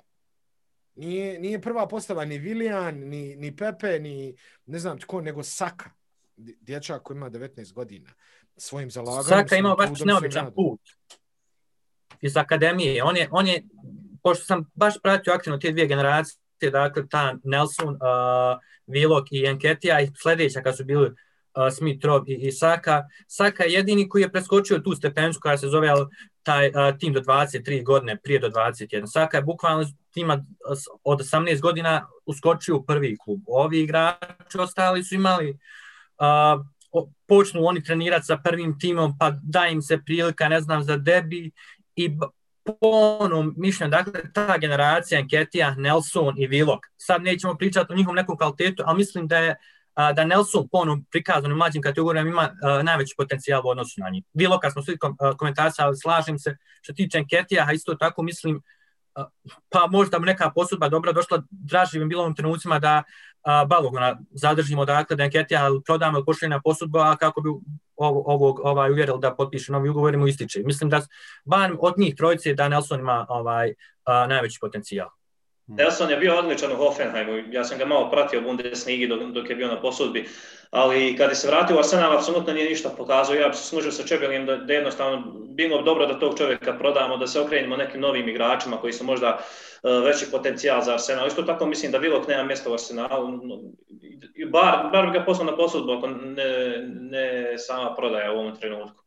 Nije, 0.95 1.39
nije 1.39 1.61
prva 1.61 1.87
postava 1.87 2.25
ni 2.25 2.39
Willian, 2.39 2.91
ni, 2.91 3.35
ni 3.35 3.55
Pepe, 3.55 3.99
ni 3.99 4.35
ne 4.65 4.79
znam 4.79 4.99
tko, 4.99 5.21
nego 5.21 5.43
Saka. 5.43 5.89
Dječak 6.37 7.03
koji 7.03 7.17
ima 7.17 7.29
19 7.29 7.73
godina 7.73 8.13
svojim 8.57 8.91
zalaganjem. 8.91 9.23
Saka 9.23 9.55
imao 9.55 9.75
baš 9.75 9.89
neobičan 10.05 10.51
put 10.55 10.79
iz 12.21 12.37
akademije. 12.37 13.03
On 13.03 13.17
je, 13.17 13.27
on 13.31 13.47
je, 13.47 13.63
pošto 14.23 14.45
sam 14.45 14.71
baš 14.75 14.93
pratio 15.03 15.33
aktivno 15.33 15.57
te 15.57 15.71
dvije 15.71 15.87
generacije, 15.87 16.71
dakle 16.71 17.07
ta 17.09 17.35
Nelson, 17.43 17.89
uh, 17.89 17.99
Willock 18.87 19.25
i 19.31 19.45
Enketija 19.45 20.01
i 20.01 20.11
sljedeća 20.21 20.61
kad 20.61 20.77
su 20.77 20.83
bili 20.83 21.07
uh, 21.07 21.13
Smith, 21.71 22.05
Rob 22.05 22.29
i, 22.29 22.33
i 22.33 22.51
Saka. 22.51 23.03
Saka 23.27 23.63
je 23.63 23.73
jedini 23.73 24.09
koji 24.09 24.21
je 24.21 24.31
preskočio 24.31 24.79
tu 24.79 24.95
stepenicu 24.95 25.39
koja 25.41 25.57
se 25.57 25.67
zove 25.67 25.89
taj 26.43 26.67
uh, 26.67 26.97
tim 26.99 27.13
do 27.13 27.21
23 27.21 27.83
godine, 27.83 28.17
prije 28.23 28.39
do 28.39 28.49
21. 28.49 29.07
Saka 29.07 29.37
je 29.37 29.43
bukvalno 29.43 29.85
tima 30.11 30.45
od 31.03 31.19
18 31.19 31.61
godina 31.61 32.07
uskočio 32.25 32.75
u 32.75 32.85
prvi 32.85 33.17
klub. 33.17 33.39
Ovi 33.47 33.79
igrači 33.79 34.57
ostali 34.59 35.03
su 35.03 35.15
imali 35.15 35.49
uh, 35.49 36.65
počnu 37.27 37.65
oni 37.65 37.83
trenirati 37.83 38.25
sa 38.25 38.37
prvim 38.37 38.79
timom, 38.79 39.17
pa 39.19 39.31
da 39.43 39.67
im 39.67 39.81
se 39.81 39.99
prilika, 40.05 40.49
ne 40.49 40.61
znam, 40.61 40.83
za 40.83 40.97
debi 40.97 41.51
i 41.95 42.17
po 42.63 42.75
onom 43.19 43.53
mišljenju, 43.57 43.91
dakle, 43.91 44.21
ta 44.33 44.57
generacija 44.57 45.19
Enketija, 45.19 45.75
Nelson 45.75 46.33
i 46.37 46.47
Vilok. 46.47 46.79
sad 46.97 47.23
nećemo 47.23 47.55
pričati 47.55 47.93
o 47.93 47.95
njihovom 47.95 48.15
nekom 48.15 48.37
kvalitetu, 48.37 48.83
ali 48.85 48.97
mislim 48.97 49.27
da 49.27 49.37
je 49.37 49.55
da 50.15 50.25
Nelson 50.25 50.67
po 50.71 50.77
onom 50.77 51.05
prikazanom 51.11 51.57
mlađim 51.57 51.81
kategorijama 51.81 52.29
ima 52.29 52.49
najveći 52.83 53.15
potencijal 53.17 53.61
u 53.65 53.69
odnosu 53.69 54.01
na 54.01 54.09
njih. 54.09 54.23
Viloka 54.33 54.71
smo 54.71 54.83
svi 54.83 54.97
kom, 54.97 55.11
uh, 55.11 55.37
komentarci, 55.37 55.81
ali 55.81 55.97
slažem 55.97 56.39
se 56.39 56.57
što 56.81 56.93
tiče 56.93 57.17
Enketija, 57.17 57.65
a 57.67 57.73
isto 57.73 57.95
tako 57.95 58.23
mislim 58.23 58.61
pa 59.69 59.87
možda 59.91 60.19
mu 60.19 60.25
neka 60.25 60.51
posudba 60.55 60.89
dobra 60.89 61.11
došla, 61.11 61.41
draži 61.49 61.99
bi 61.99 62.05
bilo 62.05 62.27
u 62.27 62.33
trenucima 62.33 62.79
da 62.79 63.03
Balogona 63.67 64.17
zadržimo 64.31 64.85
dakle 64.85 65.15
da 65.15 65.23
anketija 65.23 65.65
ali 65.65 65.81
prodamo 65.85 66.17
ili 66.17 66.25
pošli 66.25 66.49
na 66.49 66.61
posudbu, 66.61 66.99
a 66.99 67.15
kako 67.15 67.41
bi 67.41 67.49
ovo, 67.95 68.23
ovog 68.25 68.59
ovaj, 68.63 68.91
uvjerili 68.91 69.19
da 69.21 69.35
potpiše 69.35 69.71
novi 69.71 69.89
ugovor 69.89 70.13
i 70.13 70.17
mu 70.17 70.27
ističe. 70.27 70.61
Mislim 70.65 70.89
da 70.89 71.01
bar 71.45 71.75
od 71.79 71.93
njih 71.97 72.15
trojice 72.15 72.53
da 72.53 72.69
Nelson 72.69 72.99
ima 72.99 73.25
ovaj, 73.29 73.73
a, 74.03 74.27
najveći 74.27 74.57
potencijal. 74.61 75.16
Nelson 75.67 76.09
je 76.09 76.17
bio 76.17 76.37
odličan 76.37 76.71
u 76.71 76.75
Hoffenheimu, 76.75 77.43
ja 77.51 77.63
sam 77.63 77.77
ga 77.77 77.85
malo 77.85 78.11
pratio 78.11 78.39
u 78.39 78.43
Bundesligi 78.43 79.07
dok, 79.07 79.23
dok 79.23 79.49
je 79.49 79.55
bio 79.55 79.67
na 79.67 79.81
posudbi, 79.81 80.29
ali 80.71 81.15
kad 81.17 81.37
se 81.37 81.47
vratio 81.47 81.75
u 81.75 81.79
Arsenal, 81.79 82.17
apsolutno 82.17 82.53
nije 82.53 82.69
ništa 82.69 82.89
pokazao. 82.97 83.35
Ja 83.35 83.53
se 83.53 83.63
služio 83.63 83.91
sa 83.91 84.03
Čebelijem 84.03 84.45
da, 84.45 84.55
da 84.55 84.73
jednostavno 84.73 85.23
bilo 85.49 85.81
dobro 85.81 86.05
da 86.05 86.19
tog 86.19 86.37
čovjeka 86.37 86.73
prodamo, 86.73 87.17
da 87.17 87.27
se 87.27 87.41
okrenimo 87.41 87.77
nekim 87.77 88.01
novim 88.01 88.29
igračima 88.29 88.77
koji 88.77 88.93
su 88.93 89.03
možda 89.03 89.39
uh, 89.83 90.05
veći 90.05 90.31
potencijal 90.31 90.81
za 90.81 90.93
Arsenal. 90.93 91.27
Isto 91.27 91.43
tako 91.43 91.65
mislim 91.65 91.91
da 91.91 91.97
Vilok 91.97 92.27
nema 92.27 92.43
mjesta 92.43 92.69
u 92.69 92.73
Arsenalu, 92.73 93.39
bar, 94.51 94.89
bar 94.91 95.05
bi 95.05 95.19
ga 95.19 95.25
poslao 95.25 95.51
na 95.51 95.57
posudbu 95.57 95.91
ako 95.91 96.07
ne, 96.07 96.77
ne 96.87 97.57
sama 97.57 97.95
prodaja 97.95 98.31
u 98.31 98.39
ovom 98.39 98.55
trenutku. 98.55 99.06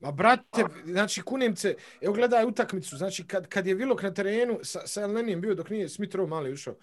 Ma 0.00 0.12
brate, 0.12 0.64
znači 0.84 1.22
Kunemce, 1.22 1.74
evo 2.00 2.14
gledaj 2.14 2.44
utakmicu, 2.44 2.96
znači 2.96 3.26
kad, 3.26 3.48
kad 3.48 3.66
je 3.66 3.74
Vilok 3.74 4.02
na 4.02 4.14
terenu 4.14 4.58
sa, 4.62 4.86
sa 4.86 5.02
Elnenijem 5.02 5.40
bio 5.40 5.54
dok 5.54 5.70
nije 5.70 5.88
Smith 5.88 6.16
Rowe 6.16 6.28
mali 6.28 6.52
ušao, 6.52 6.76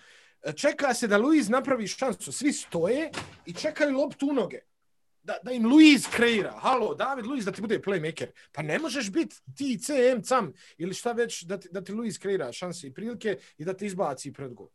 čeka 0.55 0.93
se 0.93 1.07
da 1.07 1.17
Luiz 1.17 1.49
napravi 1.49 1.87
šansu, 1.87 2.31
svi 2.31 2.53
stoje 2.53 3.11
i 3.45 3.53
čekaju 3.53 3.97
loptu 3.97 4.29
u 4.29 4.33
noge. 4.33 4.59
Da, 5.23 5.37
da 5.43 5.51
im 5.51 5.65
Luiz 5.65 6.07
kreira. 6.15 6.51
Halo, 6.51 6.95
David 6.95 7.25
Luiz 7.25 7.45
da 7.45 7.51
ti 7.51 7.61
bude 7.61 7.79
playmaker. 7.79 8.27
Pa 8.51 8.61
ne 8.61 8.79
možeš 8.79 9.11
biti 9.11 9.35
ti 9.55 9.79
CM 9.79 10.21
cam 10.23 10.53
ili 10.77 10.93
šta 10.93 11.11
već 11.11 11.43
da 11.43 11.59
ti, 11.59 11.69
da 11.71 11.81
ti 11.81 11.93
Luiz 11.93 12.19
kreira 12.19 12.51
šanse 12.51 12.87
i 12.87 12.93
prilike 12.93 13.37
i 13.57 13.65
da 13.65 13.73
te 13.73 13.85
izbaci 13.85 14.33
pred 14.33 14.53
gol. 14.53 14.67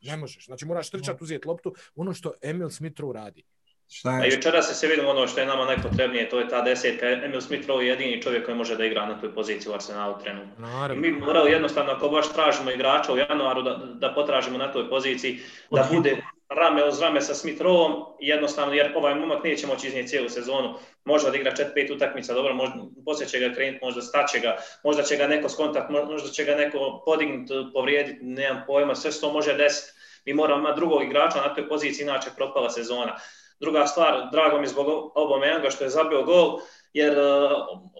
Ne 0.00 0.16
možeš. 0.16 0.46
Znači 0.46 0.66
moraš 0.66 0.90
trčati, 0.90 1.24
uzeti 1.24 1.48
loptu. 1.48 1.74
Ono 1.94 2.14
što 2.14 2.32
Emil 2.42 2.70
Smith 2.70 3.00
Rowe 3.00 3.12
radi. 3.12 3.44
Šta 3.92 4.10
je? 4.10 4.22
A 4.22 4.34
jučera 4.34 4.62
se 4.62 4.74
se 4.74 4.86
vidimo 4.86 5.10
ono 5.10 5.26
što 5.26 5.40
je 5.40 5.46
nama 5.46 5.64
najpotrebnije, 5.64 6.28
to 6.28 6.38
je 6.38 6.48
ta 6.48 6.62
desetka. 6.62 7.06
Emil 7.06 7.40
Smith 7.40 7.68
Rowe 7.68 7.80
je 7.80 7.88
jedini 7.88 8.22
čovjek 8.22 8.44
koji 8.44 8.56
može 8.56 8.76
da 8.76 8.84
igra 8.84 9.06
na 9.06 9.20
toj 9.20 9.34
poziciji 9.34 9.70
u 9.70 9.74
Arsenalu 9.74 10.14
trenutno. 10.22 10.68
I 10.94 10.96
mi 10.96 11.12
morali 11.12 11.52
jednostavno, 11.52 11.92
ako 11.92 12.08
baš 12.08 12.32
tražimo 12.32 12.70
igrača 12.70 13.12
u 13.12 13.16
januaru, 13.16 13.62
da, 13.62 13.76
da 13.94 14.14
potražimo 14.14 14.58
na 14.58 14.72
toj 14.72 14.88
poziciji, 14.88 15.40
da 15.70 15.88
bude 15.92 16.16
rame 16.50 16.84
uz 16.84 17.00
rame 17.00 17.20
sa 17.20 17.34
Smith 17.34 17.62
Roweom, 17.62 18.04
jednostavno, 18.20 18.74
jer 18.74 18.92
ovaj 18.96 19.14
momak 19.14 19.44
neće 19.44 19.66
moći 19.66 19.86
iznijeti 19.86 20.08
cijelu 20.08 20.28
sezonu. 20.28 20.74
Može 21.04 21.30
da 21.30 21.36
igra 21.36 21.52
4-5 21.52 21.94
utakmica, 21.94 22.34
dobro, 22.34 22.54
možda, 22.54 22.76
poslije 23.04 23.28
će 23.28 23.38
ga 23.38 23.54
krenuti, 23.54 23.84
možda 23.84 24.02
staće 24.02 24.38
ga, 24.38 24.56
možda 24.84 25.02
će 25.02 25.16
ga 25.16 25.26
neko 25.26 25.48
skontakt, 25.48 25.90
možda 25.90 26.28
će 26.28 26.44
ga 26.44 26.54
neko 26.54 27.02
podignuti, 27.06 27.54
povrijediti, 27.74 28.24
nemam 28.24 28.62
pojma, 28.66 28.94
sve 28.94 29.12
što 29.12 29.32
može 29.32 29.54
desiti. 29.54 29.92
Mi 30.24 30.34
moramo 30.34 30.60
imati 30.60 30.80
drugog 30.80 31.02
igrača 31.02 31.38
na 31.38 31.54
toj 31.54 31.68
poziciji, 31.68 32.04
inače 32.04 32.30
propala 32.36 32.70
sezona. 32.70 33.16
Druga 33.60 33.86
stvar, 33.86 34.28
drago 34.32 34.60
mi 34.60 34.66
zbog 34.66 35.12
Aubameyanga 35.14 35.70
što 35.70 35.84
je 35.84 35.90
zabio 35.90 36.22
gol, 36.22 36.58
jer 36.92 37.18
uh, 37.18 37.50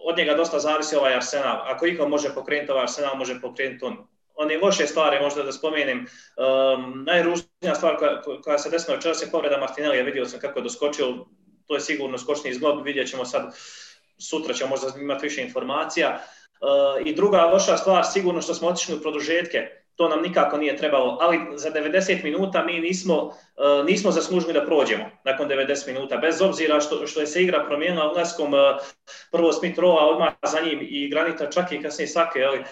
od 0.04 0.16
njega 0.16 0.34
dosta 0.34 0.58
zavisi 0.58 0.96
ovaj 0.96 1.14
Arsenal. 1.14 1.56
Ako 1.64 1.86
iko 1.86 2.08
može 2.08 2.34
pokrenuti 2.34 2.72
ovaj 2.72 2.82
Arsenal, 2.82 3.16
može 3.16 3.40
pokrenuti 3.40 3.84
on. 3.84 3.96
One 4.34 4.58
loše 4.58 4.86
stvari, 4.86 5.20
možda 5.20 5.42
da 5.42 5.52
spomenem, 5.52 5.98
um, 5.98 7.04
najružnija 7.06 7.74
stvar 7.74 7.96
koja, 7.96 8.20
koja 8.42 8.58
se 8.58 8.70
desila 8.70 8.96
večeras 8.96 9.22
je 9.22 9.30
povreda 9.30 9.58
Martinelli, 9.58 10.02
vidio 10.02 10.26
sam 10.26 10.40
kako 10.40 10.58
je 10.58 10.62
doskočio, 10.62 11.26
to 11.66 11.74
je 11.74 11.80
sigurno 11.80 12.18
skočni 12.18 12.50
izglob, 12.50 12.84
vidjet 12.84 13.10
ćemo 13.10 13.24
sad, 13.24 13.56
sutra 14.18 14.54
ćemo 14.54 14.70
možda 14.70 15.00
imati 15.00 15.26
više 15.26 15.42
informacija. 15.42 16.20
Uh, 16.60 17.06
I 17.06 17.14
druga 17.14 17.44
loša 17.44 17.76
stvar, 17.76 18.04
sigurno 18.04 18.42
što 18.42 18.54
smo 18.54 18.68
otišli 18.68 18.94
u 18.94 19.00
produžetke, 19.00 19.79
to 20.00 20.08
nam 20.08 20.22
nikako 20.22 20.56
nije 20.56 20.76
trebalo, 20.76 21.18
ali 21.20 21.38
za 21.56 21.70
90 21.70 22.24
minuta 22.24 22.64
mi 22.64 22.80
nismo, 22.80 23.32
e, 23.56 23.84
nismo 23.84 24.10
zaslužili 24.10 24.52
da 24.52 24.64
prođemo 24.66 25.04
nakon 25.24 25.48
90 25.48 25.86
minuta, 25.86 26.16
bez 26.16 26.42
obzira 26.42 26.80
što, 26.80 27.06
što 27.06 27.20
je 27.20 27.26
se 27.26 27.42
igra 27.42 27.64
promijenila 27.68 28.12
ulaskom 28.12 28.54
e, 28.54 28.58
prvo 29.32 29.52
Smith 29.52 29.78
Rowa, 29.78 30.12
odmah 30.12 30.32
za 30.42 30.60
njim 30.60 30.78
i 30.82 31.08
Granita, 31.08 31.50
čak 31.50 31.72
i 31.72 31.82
kasnije 31.82 32.08
Sake, 32.08 32.44
ali, 32.44 32.58
e, 32.58 32.64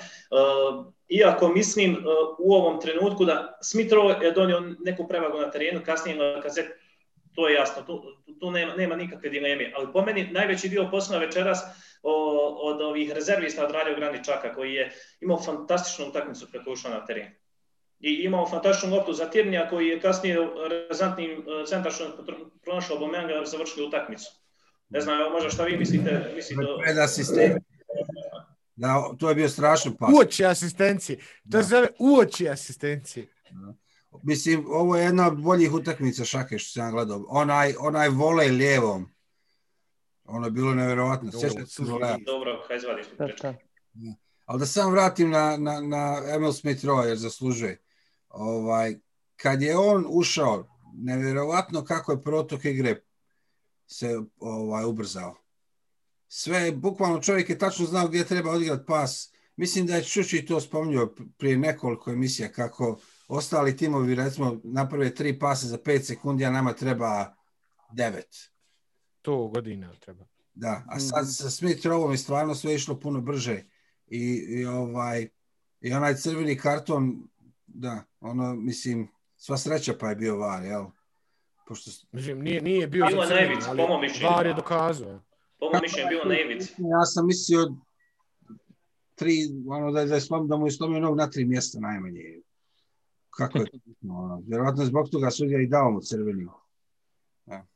iako 1.08 1.48
mislim 1.48 1.96
u 2.38 2.54
ovom 2.54 2.80
trenutku 2.80 3.24
da 3.24 3.58
Smith 3.62 3.92
Rowe 3.92 4.22
je 4.22 4.32
donio 4.32 4.62
neku 4.84 5.08
prevagu 5.08 5.38
na 5.38 5.50
terenu, 5.50 5.80
kasnije 5.84 6.16
na 6.16 6.40
kazet, 6.40 6.66
to 7.38 7.48
je 7.48 7.54
jasno, 7.54 7.82
tu, 7.82 8.02
tu 8.40 8.50
nema, 8.50 8.74
nema 8.74 8.96
nikakve 8.96 9.30
dileme, 9.30 9.72
ali 9.76 9.92
po 9.92 10.02
meni 10.02 10.30
najveći 10.30 10.68
dio 10.68 10.88
posla 10.90 11.18
večeras 11.18 11.58
o, 12.02 12.14
od 12.62 12.80
ovih 12.80 13.12
rezervista 13.12 13.64
od 13.64 13.70
Radio 13.70 13.96
Graničaka 13.96 14.54
koji 14.54 14.74
je 14.74 14.92
imao 15.20 15.42
fantastičnu 15.42 16.08
utakmicu 16.08 16.50
preko 16.50 16.70
ušla 16.70 16.90
na 16.90 17.06
teren. 17.06 17.28
I 18.00 18.12
imao 18.14 18.48
fantastičnu 18.48 18.96
loptu 18.96 19.12
za 19.12 19.30
Tirnija 19.30 19.68
koji 19.68 19.88
je 19.88 20.00
kasnije 20.00 20.36
rezantnim 20.88 21.30
e, 21.30 21.66
centaršom 21.66 22.06
pronašao 22.64 22.98
Bomenga 22.98 23.34
da 23.34 23.44
završili 23.44 23.86
utakmicu. 23.86 24.30
Ne 24.88 25.00
znam, 25.00 25.32
možda 25.32 25.50
šta 25.50 25.64
vi 25.64 25.76
mislite? 25.76 26.32
mislite 26.34 26.62
Pred 26.84 26.98
asistent. 26.98 27.64
Da, 28.76 29.10
to 29.18 29.28
je 29.28 29.34
bio 29.34 29.48
strašan 29.48 29.96
pas. 29.96 30.10
Uoči 30.14 30.44
asistencije. 30.44 31.18
To 31.52 31.62
se 31.62 31.68
zove 31.68 31.88
uoči 31.98 32.48
asistencije. 32.48 33.26
Mislim, 34.22 34.64
ovo 34.68 34.96
je 34.96 35.04
jedna 35.04 35.26
od 35.26 35.42
boljih 35.42 35.72
utakmica 35.72 36.24
šake 36.24 36.58
što 36.58 36.80
sam 36.80 36.92
gledao. 36.92 37.24
Onaj, 37.28 37.74
onaj 37.78 38.08
vole 38.08 38.46
lijevom 38.48 39.08
Ono 40.28 40.46
je 40.46 40.50
bilo 40.50 40.74
nevjerovatno. 40.74 41.30
Dobro, 41.30 42.16
dobro 42.26 42.64
kaj 42.68 42.78
zvali 42.78 43.04
smo 43.04 43.16
prečka. 43.16 43.54
Ali 44.44 44.58
da 44.58 44.66
sam 44.66 44.92
vratim 44.92 45.30
na, 45.30 45.56
na, 45.56 45.80
na 45.80 46.22
Emil 46.34 46.52
Smith 46.52 46.84
Rowe, 46.84 47.06
jer 47.06 47.16
zaslužuje. 47.16 47.82
Ovaj, 48.28 48.96
kad 49.36 49.62
je 49.62 49.78
on 49.78 50.04
ušao, 50.08 50.68
nevjerovatno 50.94 51.84
kako 51.84 52.12
je 52.12 52.22
protok 52.22 52.64
igre 52.64 53.00
se 53.86 54.20
ovaj 54.38 54.84
ubrzao. 54.84 55.36
Sve, 56.28 56.72
bukvalno 56.72 57.20
čovjek 57.20 57.50
je 57.50 57.58
tačno 57.58 57.86
znao 57.86 58.08
gdje 58.08 58.24
treba 58.24 58.50
odigrati 58.50 58.86
pas. 58.86 59.32
Mislim 59.56 59.86
da 59.86 59.96
je 59.96 60.04
Čuči 60.04 60.46
to 60.46 60.60
spominjao 60.60 61.14
prije 61.38 61.58
nekoliko 61.58 62.10
emisija, 62.10 62.52
kako 62.52 62.98
ostali 63.28 63.76
timovi, 63.76 64.14
recimo, 64.14 64.60
naprave 64.64 65.14
tri 65.14 65.38
pase 65.38 65.66
za 65.66 65.78
5 65.78 66.02
sekundi, 66.02 66.44
a 66.44 66.50
nama 66.50 66.72
treba 66.72 67.34
9. 67.92 68.22
100 69.24 69.52
godina 69.54 69.92
treba. 70.00 70.24
Da, 70.54 70.82
a 70.88 71.00
sad 71.00 71.24
mm. 71.24 71.26
sa 71.26 71.50
Smith 71.50 71.86
Rovom 71.86 72.10
je 72.10 72.18
stvarno 72.18 72.54
sve 72.54 72.74
išlo 72.74 73.00
puno 73.00 73.20
brže 73.20 73.62
i, 74.06 74.44
i 74.48 74.64
ovaj 74.66 75.28
i 75.80 75.92
onaj 75.92 76.14
crveni 76.14 76.56
karton 76.56 77.28
da, 77.66 78.04
ono 78.20 78.54
mislim 78.54 79.08
sva 79.36 79.56
sreća 79.56 79.94
pa 80.00 80.08
je 80.08 80.16
bio 80.16 80.36
var, 80.36 80.64
jel? 80.64 80.84
Pošto 81.66 81.90
mislim 82.12 82.38
nije 82.38 82.62
nije 82.62 82.86
bio 82.86 83.06
bilo 83.06 83.22
za 83.22 83.28
crveni, 83.28 83.56
ali 83.68 83.82
po 83.88 84.00
mišljenju, 84.00 84.30
var 84.36 84.46
je 84.46 84.54
dokazao. 84.54 85.20
Po 85.58 85.66
mom 85.72 85.80
mišljenju 85.82 86.08
bilo 86.08 86.24
na 86.24 86.40
ivici. 86.40 86.74
Ja 86.78 87.04
sam 87.04 87.26
mislio 87.26 87.74
tri, 89.14 89.32
ono 89.68 89.92
da, 89.92 90.04
da, 90.04 90.14
je 90.14 90.20
slom, 90.20 90.48
da 90.48 90.56
mu 90.56 90.66
je 90.66 90.70
slomio 90.70 91.00
nog 91.00 91.16
na 91.16 91.30
tri 91.30 91.44
mjesta 91.44 91.80
najmanje. 91.80 92.20
Kako 93.38 93.58
je 93.58 93.64
to? 93.64 93.78
Ono, 94.10 94.42
vjerovatno 94.46 94.84
zbog 94.84 95.08
toga 95.08 95.30
sudija 95.30 95.60
i 95.60 95.66
dao 95.66 95.90
mu 95.90 96.00
crveni. 96.00 96.46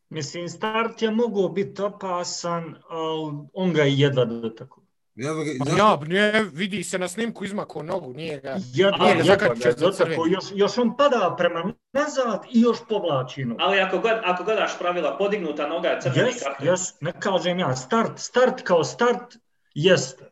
Mislim, 0.08 0.48
start 0.48 1.02
je 1.02 1.10
mogao 1.10 1.48
biti 1.48 1.82
opasan, 1.82 2.74
ali 2.88 3.32
on 3.52 3.72
ga 3.72 3.82
je 3.82 3.98
jedva 3.98 4.24
dotakao. 4.24 4.82
Ja, 5.14 5.30
ja, 5.78 5.98
ne, 6.06 6.44
vidi 6.52 6.84
se 6.84 6.98
na 6.98 7.08
snimku 7.08 7.44
izmako 7.44 7.82
nogu, 7.82 8.12
nije 8.12 8.40
ga, 8.40 8.56
jedva, 8.74 9.04
nije 9.04 9.16
ga 9.16 9.22
zakačio 9.22 9.72
za 9.76 9.92
crveni. 9.92 10.22
Još, 10.30 10.44
još 10.54 10.78
on 10.78 10.96
pada 10.96 11.34
prema 11.38 11.72
nazad 11.92 12.44
i 12.52 12.60
još 12.60 12.78
povlači 12.88 13.44
nogu. 13.44 13.60
Ali 13.62 13.80
ako, 13.80 13.98
gled, 13.98 14.16
ako 14.24 14.44
gledaš 14.44 14.78
pravila, 14.78 15.16
podignuta 15.18 15.68
noga 15.68 15.88
je 15.88 16.00
crveni 16.00 16.30
yes, 16.30 16.44
karton. 16.44 16.66
Jes, 16.66 17.00
ne 17.00 17.12
kažem 17.20 17.58
ja, 17.58 17.76
start, 17.76 18.18
start 18.18 18.62
kao 18.62 18.84
start 18.84 19.36
jeste. 19.74 20.31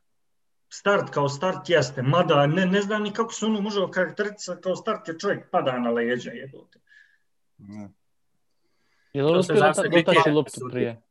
Start 0.73 1.11
kao 1.11 1.29
start 1.29 1.69
jeste, 1.69 2.03
mada 2.03 2.47
ne, 2.47 2.67
ne 2.67 2.83
znam 2.83 3.03
ni 3.03 3.13
kako 3.13 3.33
se 3.33 3.47
ono 3.47 3.61
može 3.61 3.81
karakterisati 3.93 4.63
kao 4.63 4.77
start 4.77 5.09
je 5.09 5.19
čovjek 5.19 5.51
pada 5.51 5.79
na 5.79 5.91
leđa 5.91 6.31
jebote. 6.31 6.79
Ne. 7.59 7.89
Je 9.13 9.23
li 9.23 9.31
on 9.31 9.39
uspio 9.39 9.61
dotaći 9.91 10.31
loptu 10.31 10.61
prije? 10.71 11.03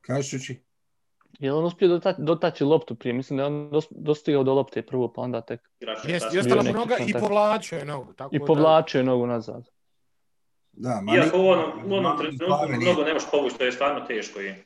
Kažući? 0.00 0.60
Je 1.38 1.52
li 1.52 1.58
on 1.58 1.64
uspio 1.64 2.00
dotaći 2.18 2.64
loptu 2.64 2.94
prije? 2.94 3.12
Mislim 3.12 3.36
da 3.36 3.42
je 3.42 3.46
on 3.46 3.70
dostigao 3.90 4.44
do 4.44 4.54
lopte 4.54 4.82
prvo, 4.82 5.12
pa 5.12 5.20
onda 5.20 5.40
tek... 5.40 5.70
Jest, 6.04 6.34
i 6.34 6.38
ostala 6.38 6.62
mu 6.62 6.72
noga 6.72 6.96
i 7.06 7.12
povlačio 7.12 7.78
je 7.78 7.84
nogu. 7.84 8.12
Tako 8.12 8.36
I 8.36 8.40
povlačio 8.46 8.98
je 8.98 9.04
nogu 9.04 9.26
nazad. 9.26 9.68
Da, 10.72 11.00
ma 11.02 11.16
Iako 11.16 11.38
u 11.38 11.48
onom, 11.48 11.92
u 11.92 11.94
onom 11.94 12.18
trenutku 12.18 12.46
mnogo 12.80 13.04
nemaš 13.04 13.30
povući, 13.30 13.58
to 13.58 13.64
je 13.64 13.72
stvarno 13.72 14.06
teško. 14.06 14.40
Je. 14.40 14.64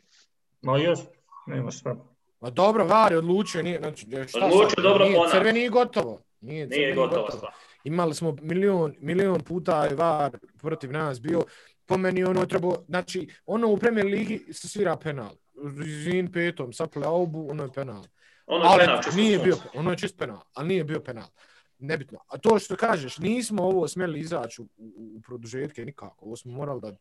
Ma 0.62 0.78
jest, 0.78 1.08
nema 1.46 1.70
šta. 1.70 1.96
Ma 2.42 2.50
dobro, 2.50 2.86
Var 2.86 3.12
je 3.12 3.18
odlučio, 3.18 3.62
nije, 3.62 3.78
znači, 3.78 4.06
šta 4.28 4.46
odlučio, 4.46 4.70
sad, 4.70 4.84
dobro, 4.84 5.04
nije 5.04 5.18
ona. 5.18 5.30
crveni 5.30 5.64
i 5.64 5.68
gotovo. 5.68 6.22
Nije, 6.40 6.66
nije 6.66 6.94
gotovo. 6.94 7.22
gotovo. 7.22 7.52
Imali 7.84 8.14
smo 8.14 8.36
milion, 8.40 8.94
milion 9.00 9.40
puta 9.40 9.84
je 9.84 9.94
Var 9.94 10.38
protiv 10.58 10.92
nas 10.92 11.20
bio, 11.20 11.44
po 11.86 11.96
meni 11.96 12.24
ono 12.24 12.46
treba, 12.46 12.74
znači, 12.88 13.28
ono 13.46 13.68
u 13.68 13.76
Premier 13.76 14.06
Ligi 14.06 14.52
se 14.52 14.68
svira 14.68 14.96
penal. 14.96 15.30
Zin 16.04 16.32
petom, 16.32 16.72
sa 16.72 16.86
plaubu, 16.86 17.50
ono 17.50 17.62
je 17.62 17.72
penal. 17.72 18.04
Ono 18.46 18.64
je 18.64 18.70
ali 18.70 18.78
penal, 18.78 19.00
nije 19.14 19.38
bio, 19.38 19.56
ono 19.74 19.90
je 19.90 19.98
čist 19.98 20.18
penal, 20.18 20.40
ali 20.54 20.68
nije 20.68 20.84
bio 20.84 21.00
penal. 21.00 21.28
Nebitno. 21.78 22.18
A 22.28 22.38
to 22.38 22.58
što 22.58 22.76
kažeš, 22.76 23.18
nismo 23.18 23.62
ovo 23.62 23.88
smjeli 23.88 24.20
izaći 24.20 24.62
u, 24.62 24.64
u, 24.76 25.16
u 25.16 25.20
produžetke 25.20 25.84
nikako. 25.84 26.24
Ovo 26.24 26.36
smo 26.36 26.52
morali 26.52 26.80
da... 26.80 26.92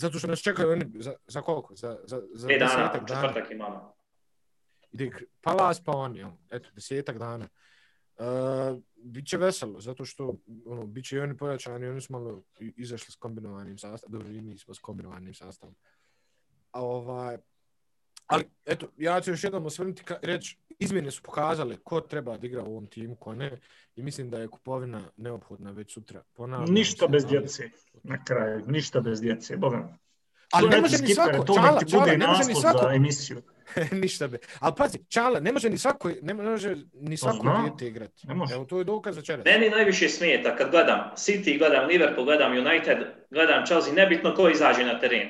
Zato 0.00 0.18
što 0.18 0.28
nas 0.28 0.38
čekaju 0.38 0.70
oni 0.70 0.84
za, 0.94 1.14
za 1.26 1.42
koliko? 1.42 1.74
Za, 1.74 1.98
za, 2.04 2.22
za 2.34 2.52
e 2.52 2.58
dana, 2.58 2.92
četvrtak 3.08 3.50
imamo. 3.50 3.95
Ide 4.92 5.10
palas 5.40 5.84
pa 5.84 5.92
oni, 5.92 6.26
eto, 6.50 6.68
desetak 6.74 7.18
dana. 7.18 7.48
Uh, 8.18 8.82
biće 8.96 9.36
veselo, 9.36 9.80
zato 9.80 10.04
što 10.04 10.34
ono, 10.66 10.86
bit 10.86 11.04
će 11.04 11.16
i 11.16 11.20
oni 11.20 11.36
pojačani, 11.36 11.86
oni 11.88 12.00
su 12.00 12.12
malo 12.12 12.42
izašli 12.60 13.12
s 13.12 13.16
kombinovanim 13.16 13.78
sastavom, 13.78 14.12
dobro 14.12 14.28
i 14.28 14.40
mi 14.40 14.58
smo 14.58 14.74
s 14.74 14.78
kombinovanim 14.78 15.34
sastavom. 15.34 15.74
A 16.70 16.80
ovaj, 16.82 17.38
ali 18.26 18.44
eto, 18.64 18.88
ja 18.96 19.20
ću 19.20 19.30
još 19.30 19.44
jednom 19.44 19.66
osvrnuti, 19.66 20.02
ka- 20.02 20.18
reći, 20.22 20.58
izmjene 20.78 21.10
su 21.10 21.22
pokazale 21.22 21.76
ko 21.76 22.00
treba 22.00 22.36
da 22.36 22.46
igra 22.46 22.62
u 22.62 22.66
ovom 22.66 22.86
timu, 22.86 23.16
ko 23.16 23.34
ne, 23.34 23.60
i 23.96 24.02
mislim 24.02 24.30
da 24.30 24.38
je 24.38 24.48
kupovina 24.48 25.02
neophodna 25.16 25.70
već 25.70 25.94
sutra. 25.94 26.22
Ponavljam 26.34 26.74
Ništa 26.74 27.06
bez 27.06 27.24
ali- 27.24 27.38
djece. 27.38 27.70
Na 28.02 28.24
kraju, 28.24 28.64
ništa 28.66 29.00
bez 29.00 29.20
djece, 29.20 29.56
boga. 29.56 29.98
Ali 30.52 30.68
ne 30.68 30.80
može 30.80 30.98
ni 30.98 31.14
svako, 31.14 31.46
čala, 31.46 31.84
čala, 31.84 32.06
ne 32.06 32.26
može 32.26 32.44
ni 32.44 32.54
svako, 32.54 32.78
za 32.82 32.94
emisiju. 32.94 33.42
ništa 34.02 34.28
be. 34.28 34.38
Ali 34.60 34.74
pazi, 34.76 34.98
Čala, 35.08 35.40
ne 35.40 35.52
može 35.52 35.70
ni 35.70 35.78
svako, 35.78 36.10
ne 36.22 36.34
može 36.34 36.76
ni 36.92 37.16
svako 37.16 37.62
dijete 37.62 37.86
igrati. 37.86 38.26
Ne 38.26 38.34
može. 38.34 38.54
Evo, 38.54 38.64
to 38.64 38.78
je 38.78 38.84
dokaz 38.84 39.16
večeras. 39.16 39.44
Meni 39.44 39.70
najviše 39.70 40.08
smijeta 40.08 40.56
kad 40.56 40.70
gledam 40.70 41.10
City, 41.16 41.58
gledam 41.58 41.86
Liverpool, 41.86 42.24
gledam 42.24 42.52
United, 42.52 42.98
gledam 43.30 43.66
Chelsea, 43.66 43.92
nebitno 43.94 44.34
ko 44.34 44.48
izađe 44.48 44.84
na 44.84 44.98
teren. 44.98 45.28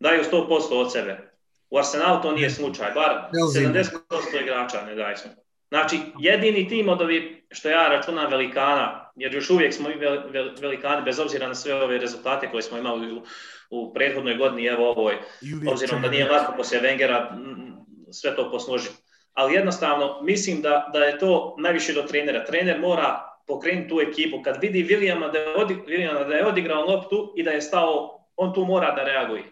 Daju 0.00 0.22
100% 0.32 0.48
od 0.70 0.92
sebe. 0.92 1.30
U 1.70 1.78
Arsenalu 1.78 2.22
to 2.22 2.32
nije 2.32 2.50
slučaj, 2.50 2.92
bar 2.94 3.30
Chelsea. 3.34 3.84
70% 4.32 4.42
igrača 4.42 4.82
ne 4.82 4.94
daju 4.94 5.16
smo. 5.16 5.30
Znači, 5.68 5.98
jedini 6.18 6.68
tim 6.68 6.88
od 6.88 7.02
ovih, 7.02 7.22
što 7.50 7.68
ja 7.68 7.88
računam 7.88 8.30
velikana, 8.30 9.10
jer 9.16 9.34
još 9.34 9.50
uvijek 9.50 9.74
smo 9.74 9.90
i 9.90 9.94
vel- 9.94 10.32
vel- 10.32 10.60
velikani, 10.60 11.04
bez 11.04 11.18
obzira 11.18 11.48
na 11.48 11.54
sve 11.54 11.74
ove 11.74 11.98
rezultate 11.98 12.50
koje 12.50 12.62
smo 12.62 12.78
imali 12.78 13.12
u, 13.12 13.22
u 13.70 13.94
prethodnoj 13.94 14.36
godini, 14.36 14.66
evo 14.66 14.90
ovoj, 14.90 15.14
obzirom 15.70 16.02
da 16.02 16.08
nije 16.08 16.30
lako 16.30 16.52
poslije 16.56 16.82
Wengera 16.82 17.28
sve 18.12 18.36
to 18.36 18.50
posložiti. 18.50 18.94
Ali 19.32 19.54
jednostavno, 19.54 20.22
mislim 20.22 20.62
da, 20.62 20.90
da 20.92 20.98
je 20.98 21.18
to 21.18 21.56
najviše 21.58 21.92
do 21.92 22.02
trenera. 22.02 22.44
Trener 22.44 22.80
mora 22.80 23.34
pokrenuti 23.46 23.88
tu 23.88 24.00
ekipu. 24.00 24.42
Kad 24.42 24.58
vidi 24.62 24.84
Williama 24.84 25.32
da 25.32 25.38
je, 25.38 25.56
odi, 25.56 25.74
Williama 25.74 26.28
da 26.28 26.34
je 26.34 26.46
odigrao 26.46 26.84
loptu 26.84 27.32
i 27.36 27.42
da 27.42 27.50
je 27.50 27.60
stao, 27.60 28.26
on 28.36 28.54
tu 28.54 28.64
mora 28.64 28.90
da 28.90 29.04
reaguje. 29.04 29.42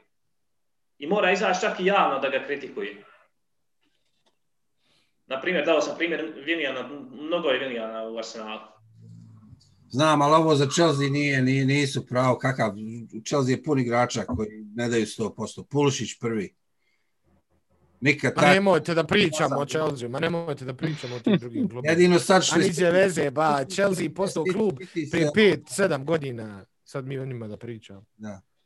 I 0.99 1.07
mora 1.07 1.33
izaći 1.33 1.61
čak 1.61 1.81
i 1.81 1.87
javno 1.87 2.19
da 2.19 2.29
ga 2.29 2.45
kritikuje. 2.47 3.05
Na 5.27 5.41
primjer, 5.41 5.67
dao 5.67 5.81
sam 5.81 5.97
primjer 5.99 6.33
Williana, 6.47 7.07
mnogo 7.13 7.49
je 7.49 7.61
Williana 7.61 8.15
u 8.15 8.19
Arsenalu. 8.19 8.61
Znam, 9.93 10.23
ali 10.23 10.35
ovo 10.35 10.55
za 10.55 10.67
Chelsea 10.67 11.09
nije, 11.09 11.43
nije, 11.43 11.65
nisu 11.65 12.07
pravo 12.07 12.39
kakav. 12.39 12.73
Chelsea 13.27 13.51
je 13.51 13.63
pun 13.63 13.79
igrača 13.79 14.25
koji 14.25 14.49
ne 14.67 14.89
daju 14.89 15.07
100%. 15.07 15.65
Pulšić 15.65 16.19
prvi. 16.21 16.55
Nikad 18.01 18.33
Ma 18.37 18.43
tak. 18.43 18.55
nemojte 18.55 18.95
da 18.95 19.05
pričamo 19.05 19.57
o 19.57 19.65
Chelsea, 19.67 20.09
ma 20.09 20.21
nemojte 20.21 20.65
da 20.65 20.75
pričamo 20.75 21.17
o 21.17 21.21
tim 21.21 21.39
drugim 21.39 21.69
klubima. 21.71 21.91
Jedino 21.93 22.19
sad 22.19 22.37
A 22.37 22.41
što 22.41 22.59
niđe 22.59 22.91
veze, 22.91 23.31
ba, 23.31 23.65
Chelsea 23.67 24.11
postao 24.11 24.45
klub 24.45 24.75
prije 24.93 25.07
se- 25.07 25.31
5-7 25.35 26.05
godina. 26.05 26.65
Sad 26.85 27.07
mi 27.07 27.19
o 27.19 27.27
njima 27.27 27.49
da 27.49 27.57
pričam. 27.57 28.07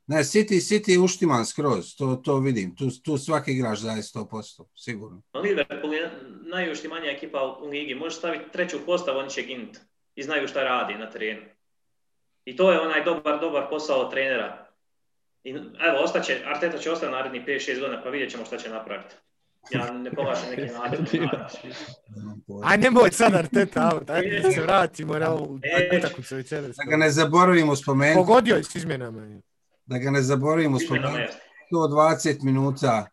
Ne, 0.07 0.19
City, 0.19 0.55
City 0.63 0.91
je 0.91 0.99
uštiman 0.99 1.47
skroz, 1.47 1.97
to, 1.97 2.17
to 2.17 2.39
vidim. 2.39 2.75
Tu, 2.77 2.91
tu 3.03 3.19
svaki 3.19 3.53
igrač 3.53 3.81
daje 3.81 4.03
100%, 4.05 4.43
sigurno. 4.77 5.23
No, 5.35 5.41
Liverpool 5.41 5.95
je 5.95 6.11
najuštimanja 6.51 7.07
ekipa 7.07 7.59
u 7.63 7.67
ligi. 7.67 7.95
Može 7.95 8.17
staviti 8.17 8.45
treću 8.53 8.77
postavu, 8.87 9.19
oni 9.19 9.31
će 9.31 9.43
ginuti. 9.43 9.79
I 10.17 10.23
znaju 10.23 10.49
šta 10.49 10.63
radi 10.63 10.95
na 10.95 11.11
terenu. 11.11 11.43
I 12.45 12.57
to 12.57 12.73
je 12.73 12.81
onaj 12.81 13.05
dobar, 13.05 13.41
dobar 13.41 13.67
posao 13.71 13.99
od 13.99 14.11
trenera. 14.11 14.67
I, 15.45 15.51
evo, 15.81 15.99
ostaće, 15.99 16.43
Arteta 16.47 16.79
će 16.79 16.91
ostati 16.91 17.13
naredni 17.13 17.45
5-6 17.47 17.81
godina, 17.81 18.03
pa 18.03 18.09
vidjet 18.09 18.31
ćemo 18.31 18.45
šta 18.45 18.57
će 18.57 18.71
napraviti. 18.71 19.15
Ja 19.71 19.93
ne 19.93 20.11
povlačim 20.11 20.51
neki 20.51 20.73
naredni 20.79 21.29
Aj, 22.65 22.79
nemoj 22.79 23.11
sad 23.11 23.35
Arteta 23.35 23.91
out, 23.95 24.11
ajde 24.11 24.41
da 24.41 24.51
se 24.51 24.61
vratimo 24.67 25.19
na 25.19 25.31
ovu 25.31 25.59
E. 25.63 25.99
utakmicu. 25.99 26.35
Da 26.51 26.91
ga 26.91 26.97
ne 26.97 27.11
zaboravimo 27.11 27.77
spomenuti, 27.77 28.17
Pogodio 28.17 28.57
je 28.57 28.65
s 28.65 28.75
izmjenama. 28.75 29.41
da 29.87 29.99
ga 29.99 30.11
ne 30.11 30.23
zaboravimo 30.23 30.79
spomenuti, 30.79 31.33
120 31.73 32.45
minuta 32.45 33.07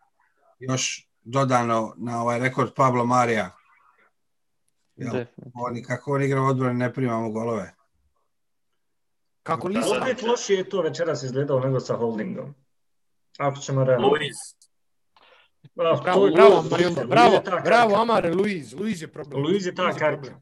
još 0.60 1.08
dodano 1.22 1.94
na 1.98 2.22
ovaj 2.22 2.39
rekord 2.39 2.74
Pablo 2.76 3.06
Marija. 3.06 3.52
Jel, 4.95 5.25
oni, 5.56 5.84
kako 5.84 6.12
on 6.12 6.23
igra 6.23 6.41
u 6.41 6.45
odbrani, 6.45 6.79
ne 6.79 6.93
primamo 6.93 7.29
golove. 7.29 7.73
Kako 9.43 9.67
Lisa? 9.67 9.97
Opet 9.97 10.21
lošije 10.21 10.58
je 10.58 10.69
to 10.69 10.82
večeras 10.82 11.23
izgledao 11.23 11.60
nego 11.60 11.79
sa 11.79 11.95
holdingom. 11.95 12.56
Ako 13.38 13.58
ćemo 13.58 13.84
realno. 13.84 14.08
Luis. 14.08 14.36
Ah, 15.63 16.01
Bravo, 16.03 16.25
je 16.25 16.34
bravo, 16.34 16.56
Luis 16.56 16.95
bravo, 17.08 17.41
karika. 17.41 17.62
bravo, 17.62 17.95
Amare, 17.95 18.34
Luiz, 18.34 18.73
Luiz 18.73 19.01
je 19.01 19.08
problem. 19.08 19.43
Luiz 19.43 19.65
je 19.65 19.75
ta 19.75 19.84
Luiz 19.84 19.97
problem. 19.97 20.36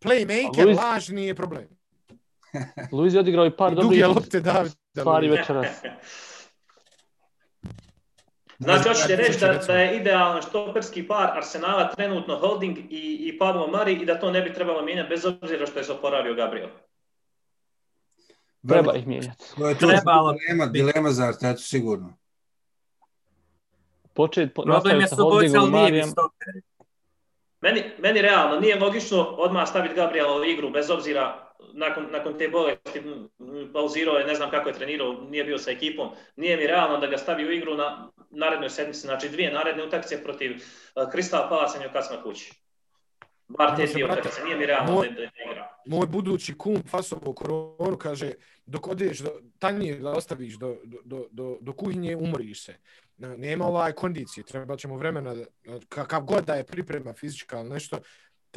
Playmaker, 0.00 0.64
Luiz- 0.64 0.76
lažni 0.76 1.26
je 1.26 1.34
problem. 1.34 1.68
Luiz 2.92 3.14
je 3.14 3.20
odigrao 3.20 3.46
i 3.46 3.56
par 3.56 3.74
dobrih 3.74 3.90
duge 3.90 4.06
lopte 4.06 4.40
Davida. 4.40 4.74
stvari 4.92 5.28
večeras. 5.28 5.66
Znači, 8.58 8.88
hoćete 8.88 9.16
reći 9.16 9.40
da, 9.40 9.46
recimo. 9.46 9.74
da 9.74 9.80
je 9.80 9.96
idealan 9.96 10.42
štoperski 10.42 11.08
par 11.08 11.36
Arsenala 11.36 11.90
trenutno 11.90 12.36
Holding 12.36 12.78
i, 12.78 13.18
i 13.28 13.38
Pablo 13.38 13.66
Mari 13.66 13.92
i 13.92 14.04
da 14.04 14.20
to 14.20 14.30
ne 14.30 14.42
bi 14.42 14.52
trebalo 14.52 14.82
mijenjati 14.82 15.08
bez 15.08 15.24
obzira 15.24 15.66
što 15.66 15.78
je 15.78 15.84
se 15.84 15.92
oporavio 15.92 16.34
Gabriel. 16.34 16.68
Treba 18.68 18.94
ih 18.94 19.06
mijenjati. 19.06 19.44
To 19.58 19.68
je 19.68 19.78
tu 19.78 19.86
Trebalo 19.86 20.32
dilema, 20.32 20.66
dilema 20.66 21.10
za 21.10 21.24
Artetu, 21.24 21.62
sigurno. 21.62 22.16
Počet, 24.14 24.54
po, 24.54 24.62
Problem 24.62 25.00
je 25.00 25.06
sa 25.06 25.16
Holdingom, 25.16 25.70
Marijem. 25.70 26.08
Meni, 27.60 27.82
meni 27.98 28.22
realno 28.22 28.60
nije 28.60 28.80
logično 28.80 29.22
odmah 29.22 29.68
staviti 29.68 29.94
Gabriela 29.94 30.36
u 30.36 30.44
igru 30.44 30.70
bez 30.70 30.90
obzira 30.90 31.47
nakon, 31.72 32.06
nakon 32.12 32.38
te 32.38 32.48
bolesti 32.48 33.02
pauzirao 33.72 34.16
je, 34.16 34.26
ne 34.26 34.34
znam 34.34 34.50
kako 34.50 34.68
je 34.68 34.74
trenirao, 34.74 35.12
nije 35.12 35.44
bio 35.44 35.58
sa 35.58 35.70
ekipom. 35.70 36.08
Nije 36.36 36.56
mi 36.56 36.66
realno 36.66 36.98
da 36.98 37.06
ga 37.06 37.18
stavi 37.18 37.46
u 37.46 37.52
igru 37.52 37.74
na 37.74 38.10
narednoj 38.30 38.70
sedmici, 38.70 39.00
znači 39.00 39.28
dvije 39.28 39.52
naredne 39.52 39.84
utakmice 39.84 40.22
protiv 40.24 40.50
uh, 40.52 41.02
Crystal 41.12 41.48
Palace 41.48 41.78
i 41.78 41.80
Newcastle 41.80 42.22
kući. 42.22 42.52
Bar 43.48 43.76
te 43.76 43.86
dvije 43.86 44.04
utakmice, 44.04 44.44
nije 44.44 44.56
mi 44.56 44.66
realno 44.66 44.92
Moj- 44.92 45.08
da, 45.08 45.14
da 45.14 45.20
ne 45.20 45.52
igra. 45.52 45.68
Moj 45.86 46.06
budući 46.06 46.58
kum 46.58 46.82
fasovo 46.90 47.32
koronu 47.32 47.96
kaže 47.98 48.32
dok 48.66 48.88
odeš 48.88 49.18
do 49.18 49.30
tanjir 49.58 49.98
da 50.00 50.10
ostaviš 50.10 50.54
do, 50.54 50.76
do, 50.84 51.26
do, 51.30 51.58
do, 51.60 51.72
kuhinje 51.72 52.16
umoriš 52.16 52.64
se. 52.64 52.74
Nema 53.16 53.66
ovaj 53.66 53.92
kondicije, 53.92 54.44
treba 54.44 54.76
ćemo 54.76 54.96
vremena, 54.96 55.34
kakav 55.88 56.22
god 56.22 56.44
da 56.44 56.54
je 56.54 56.66
priprema 56.66 57.12
fizička 57.12 57.60
ili 57.60 57.68
nešto, 57.68 57.98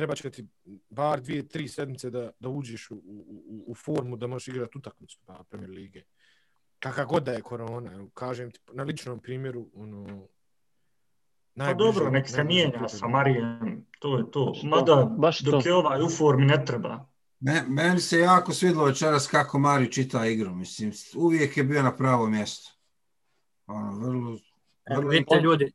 treba 0.01 0.15
će 0.15 0.29
ti 0.29 0.47
bar 0.89 1.21
dvije, 1.21 1.47
tri 1.47 1.67
sedmice 1.67 2.09
da, 2.09 2.31
da 2.39 2.49
uđeš 2.49 2.91
u, 2.91 2.95
u, 2.95 3.63
u 3.67 3.75
formu 3.75 4.17
da 4.17 4.27
možeš 4.27 4.47
igrati 4.47 4.77
utakmicu 4.77 5.19
pa 5.25 5.43
Premier 5.49 5.69
Lige. 5.69 6.01
Kakav 6.79 7.05
god 7.05 7.23
da 7.23 7.31
je 7.31 7.41
korona, 7.41 7.93
evo, 7.93 8.09
kažem 8.13 8.51
ti 8.51 8.59
na 8.73 8.83
ličnom 8.83 9.19
primjeru, 9.19 9.67
ono, 9.73 10.27
Pa 11.55 11.73
dobro, 11.73 12.09
nek 12.09 12.29
se 12.29 12.43
mijenja 12.43 12.87
sa 12.87 13.07
Marijem, 13.07 13.85
to 13.99 14.17
je 14.17 14.31
to. 14.31 14.45
Baš 14.45 14.61
to, 14.61 14.67
Mada, 14.67 15.05
baš 15.17 15.39
dok 15.39 15.63
to. 15.63 15.69
je 15.69 15.75
ovaj 15.75 16.01
u 16.01 16.09
formi 16.09 16.45
ne 16.45 16.65
treba. 16.65 17.05
Me, 17.39 17.63
meni 17.67 17.99
se 17.99 18.19
jako 18.19 18.53
svidlo 18.53 18.85
večeras 18.85 19.27
kako 19.27 19.59
Mari 19.59 19.91
čita 19.91 20.25
igru, 20.25 20.55
mislim, 20.55 20.91
uvijek 21.15 21.57
je 21.57 21.63
bio 21.63 21.83
na 21.83 21.95
pravo 21.95 22.27
mjesto. 22.27 22.71
Ono, 23.67 23.99
vrlo, 23.99 24.37
Evo, 24.85 24.99
vrlo 24.99 25.09
vidite 25.09 25.35
ljudi, 25.43 25.71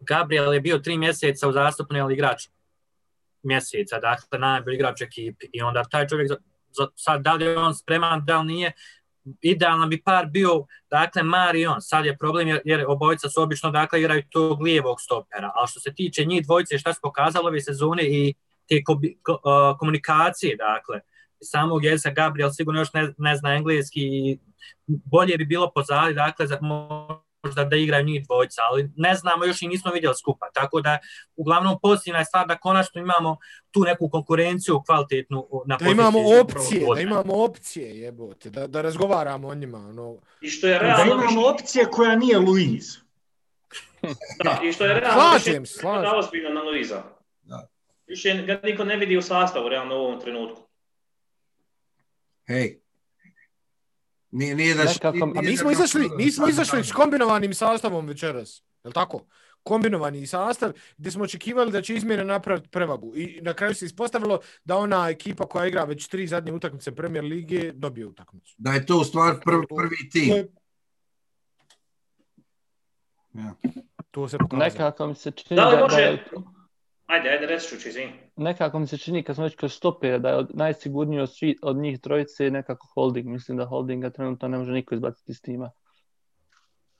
Gabriel 0.00 0.54
je 0.54 0.60
bio 0.60 0.78
tri 0.78 0.98
mjeseca 0.98 1.48
u 1.48 1.52
zastupnoj 1.52 2.00
ali 2.00 2.14
igrač 2.14 2.48
mjeseca, 3.46 3.98
dakle 4.00 4.38
najbolji 4.38 4.74
igrač 4.74 5.00
ekipi. 5.02 5.46
I 5.52 5.62
onda 5.62 5.82
taj 5.84 6.06
čovjek, 6.06 6.28
za, 6.28 6.36
za, 6.70 6.86
sad 6.94 7.22
da 7.22 7.34
li 7.34 7.44
je 7.44 7.58
on 7.58 7.74
spreman, 7.74 8.24
da 8.24 8.40
li 8.40 8.46
nije, 8.46 8.72
idealan 9.42 9.88
bi 9.90 10.02
par 10.02 10.26
bio, 10.26 10.66
dakle, 10.90 11.22
Marion. 11.22 11.80
Sad 11.80 12.06
je 12.06 12.16
problem 12.16 12.48
jer, 12.48 12.60
jer 12.64 12.84
obojica 12.88 13.28
su 13.28 13.42
obično, 13.42 13.70
dakle, 13.70 14.00
igraju 14.00 14.22
tog 14.30 14.62
lijevog 14.62 15.00
stopera. 15.00 15.52
Ali 15.54 15.68
što 15.68 15.80
se 15.80 15.94
tiče 15.94 16.24
njih 16.24 16.44
dvojice, 16.44 16.78
šta 16.78 16.92
se 16.92 17.00
pokazalo 17.02 17.48
ove 17.48 17.60
sezone 17.60 18.02
i 18.02 18.34
te 18.68 18.82
ko, 18.84 19.00
ko, 19.22 19.32
uh, 19.32 19.78
komunikacije, 19.78 20.56
dakle, 20.56 21.00
samog 21.42 21.84
jezika 21.84 22.10
Gabriel 22.10 22.50
sigurno 22.50 22.80
još 22.80 22.92
ne, 22.92 23.14
ne 23.18 23.36
zna 23.36 23.54
engleski 23.54 24.00
i 24.00 24.38
bolje 24.86 25.36
bi 25.36 25.44
bilo 25.44 25.72
pozali, 25.74 26.14
dakle, 26.14 26.46
za, 26.46 26.58
možda 27.46 27.64
da 27.64 27.76
igraju 27.76 28.04
njih 28.04 28.26
dvojica, 28.26 28.62
ali 28.70 28.90
ne 28.96 29.14
znamo, 29.14 29.44
još 29.44 29.62
i 29.62 29.68
nismo 29.68 29.90
vidjeli 29.92 30.14
skupa, 30.14 30.46
tako 30.54 30.80
da 30.80 30.98
uglavnom 31.36 31.78
pozitivna 31.82 32.18
je 32.18 32.24
stvar 32.24 32.46
da 32.46 32.58
konačno 32.58 33.00
imamo 33.00 33.36
tu 33.70 33.80
neku 33.80 34.08
konkurenciju 34.10 34.82
kvalitetnu 34.86 35.48
na 35.66 35.76
Da 35.76 35.88
imamo 35.88 36.18
opcije, 36.40 36.86
da 36.94 37.00
imamo 37.00 37.44
opcije, 37.44 38.00
jebote, 38.00 38.50
da, 38.50 38.66
da 38.66 38.82
razgovaramo 38.82 39.48
o 39.48 39.54
njima, 39.54 39.78
ono, 39.78 40.16
I 40.40 40.48
što 40.48 40.66
je 40.66 40.74
Da 40.74 40.78
realno... 40.78 41.14
imamo 41.14 41.46
opcije 41.46 41.84
koja 41.90 42.16
nije 42.16 42.38
Luiz. 42.38 42.96
Da, 44.44 44.60
i 44.64 44.72
što 44.72 44.84
je 44.84 45.00
realno... 45.00 45.20
Slažem 45.20 45.66
slažem. 45.66 46.02
Da, 46.02 46.16
ozbiljno 46.16 46.50
na 46.50 46.62
Luiza. 46.62 47.02
Da. 47.42 47.68
Više 48.06 48.42
ga 48.46 48.60
niko 48.64 48.84
ne 48.84 48.96
vidi 48.96 49.16
u 49.16 49.22
sastavu 49.22 49.68
realno 49.68 49.94
u 49.94 49.98
ovom 49.98 50.20
trenutku. 50.20 50.62
hej, 52.46 52.80
nije, 54.30 54.54
nije 54.54 54.74
da... 54.74 54.84
Nekako- 54.84 55.12
nije 55.16 55.38
A 55.38 55.42
mi 55.42 55.56
smo 55.56 55.70
izašli, 55.70 56.08
mi 56.16 56.30
smo 56.32 56.48
izašli 56.48 56.84
s 56.84 56.92
kombinovanim 56.92 57.54
sastavom 57.54 58.06
večeras. 58.06 58.62
Je 58.84 58.92
tako? 58.92 59.20
kombinovani 59.62 60.26
sastav 60.26 60.72
gdje 60.96 61.10
smo 61.10 61.24
očekivali 61.24 61.72
da 61.72 61.82
će 61.82 61.94
izmjene 61.94 62.24
napraviti 62.24 62.68
prevagu. 62.68 63.12
I 63.16 63.40
na 63.42 63.54
kraju 63.54 63.74
se 63.74 63.86
ispostavilo 63.86 64.38
da 64.64 64.76
ona 64.76 65.08
ekipa 65.08 65.46
koja 65.46 65.66
igra 65.66 65.84
već 65.84 66.08
tri 66.08 66.26
zadnje 66.26 66.52
utakmice 66.52 66.94
Premier 66.94 67.24
Lige 67.24 67.72
dobije 67.72 68.06
utakmicu. 68.06 68.54
Da 68.58 68.72
je 68.72 68.86
to 68.86 68.98
u 68.98 69.04
stvari 69.04 69.36
prvi, 69.44 69.66
prvi 69.68 70.10
tim. 70.10 70.48
Ja. 73.34 73.54
To 74.10 74.28
se 74.28 74.38
pokazalo. 74.38 74.64
Nekako 74.64 75.06
mi 75.06 75.14
se 75.14 75.30
čini 75.30 75.56
Da 75.56 75.68
li 75.68 75.76
da, 75.76 75.82
može- 75.82 75.96
da 75.96 76.02
je, 76.02 76.24
Ajde, 77.06 77.28
ajde, 77.28 77.46
reći 77.46 77.78
ću, 77.78 77.88
izvini. 77.88 78.12
nekako 78.36 78.78
mi 78.78 78.86
se 78.86 78.98
čini 78.98 79.22
kad 79.22 79.36
smo 79.36 79.44
već 79.44 79.56
kroz 79.56 79.72
stope 79.72 80.18
da 80.18 80.28
je 80.28 80.36
od, 80.36 80.50
najsigurniji 80.54 81.20
od, 81.20 81.34
svi, 81.36 81.56
od 81.62 81.76
njih 81.76 82.00
trojice 82.00 82.50
nekako 82.50 82.86
holding. 82.94 83.26
Mislim 83.26 83.58
da 83.58 83.66
holdinga 83.66 84.10
trenutno 84.10 84.48
ne 84.48 84.58
može 84.58 84.72
niko 84.72 84.94
izbaciti 84.94 85.32
iz 85.32 85.42
tima. 85.42 85.70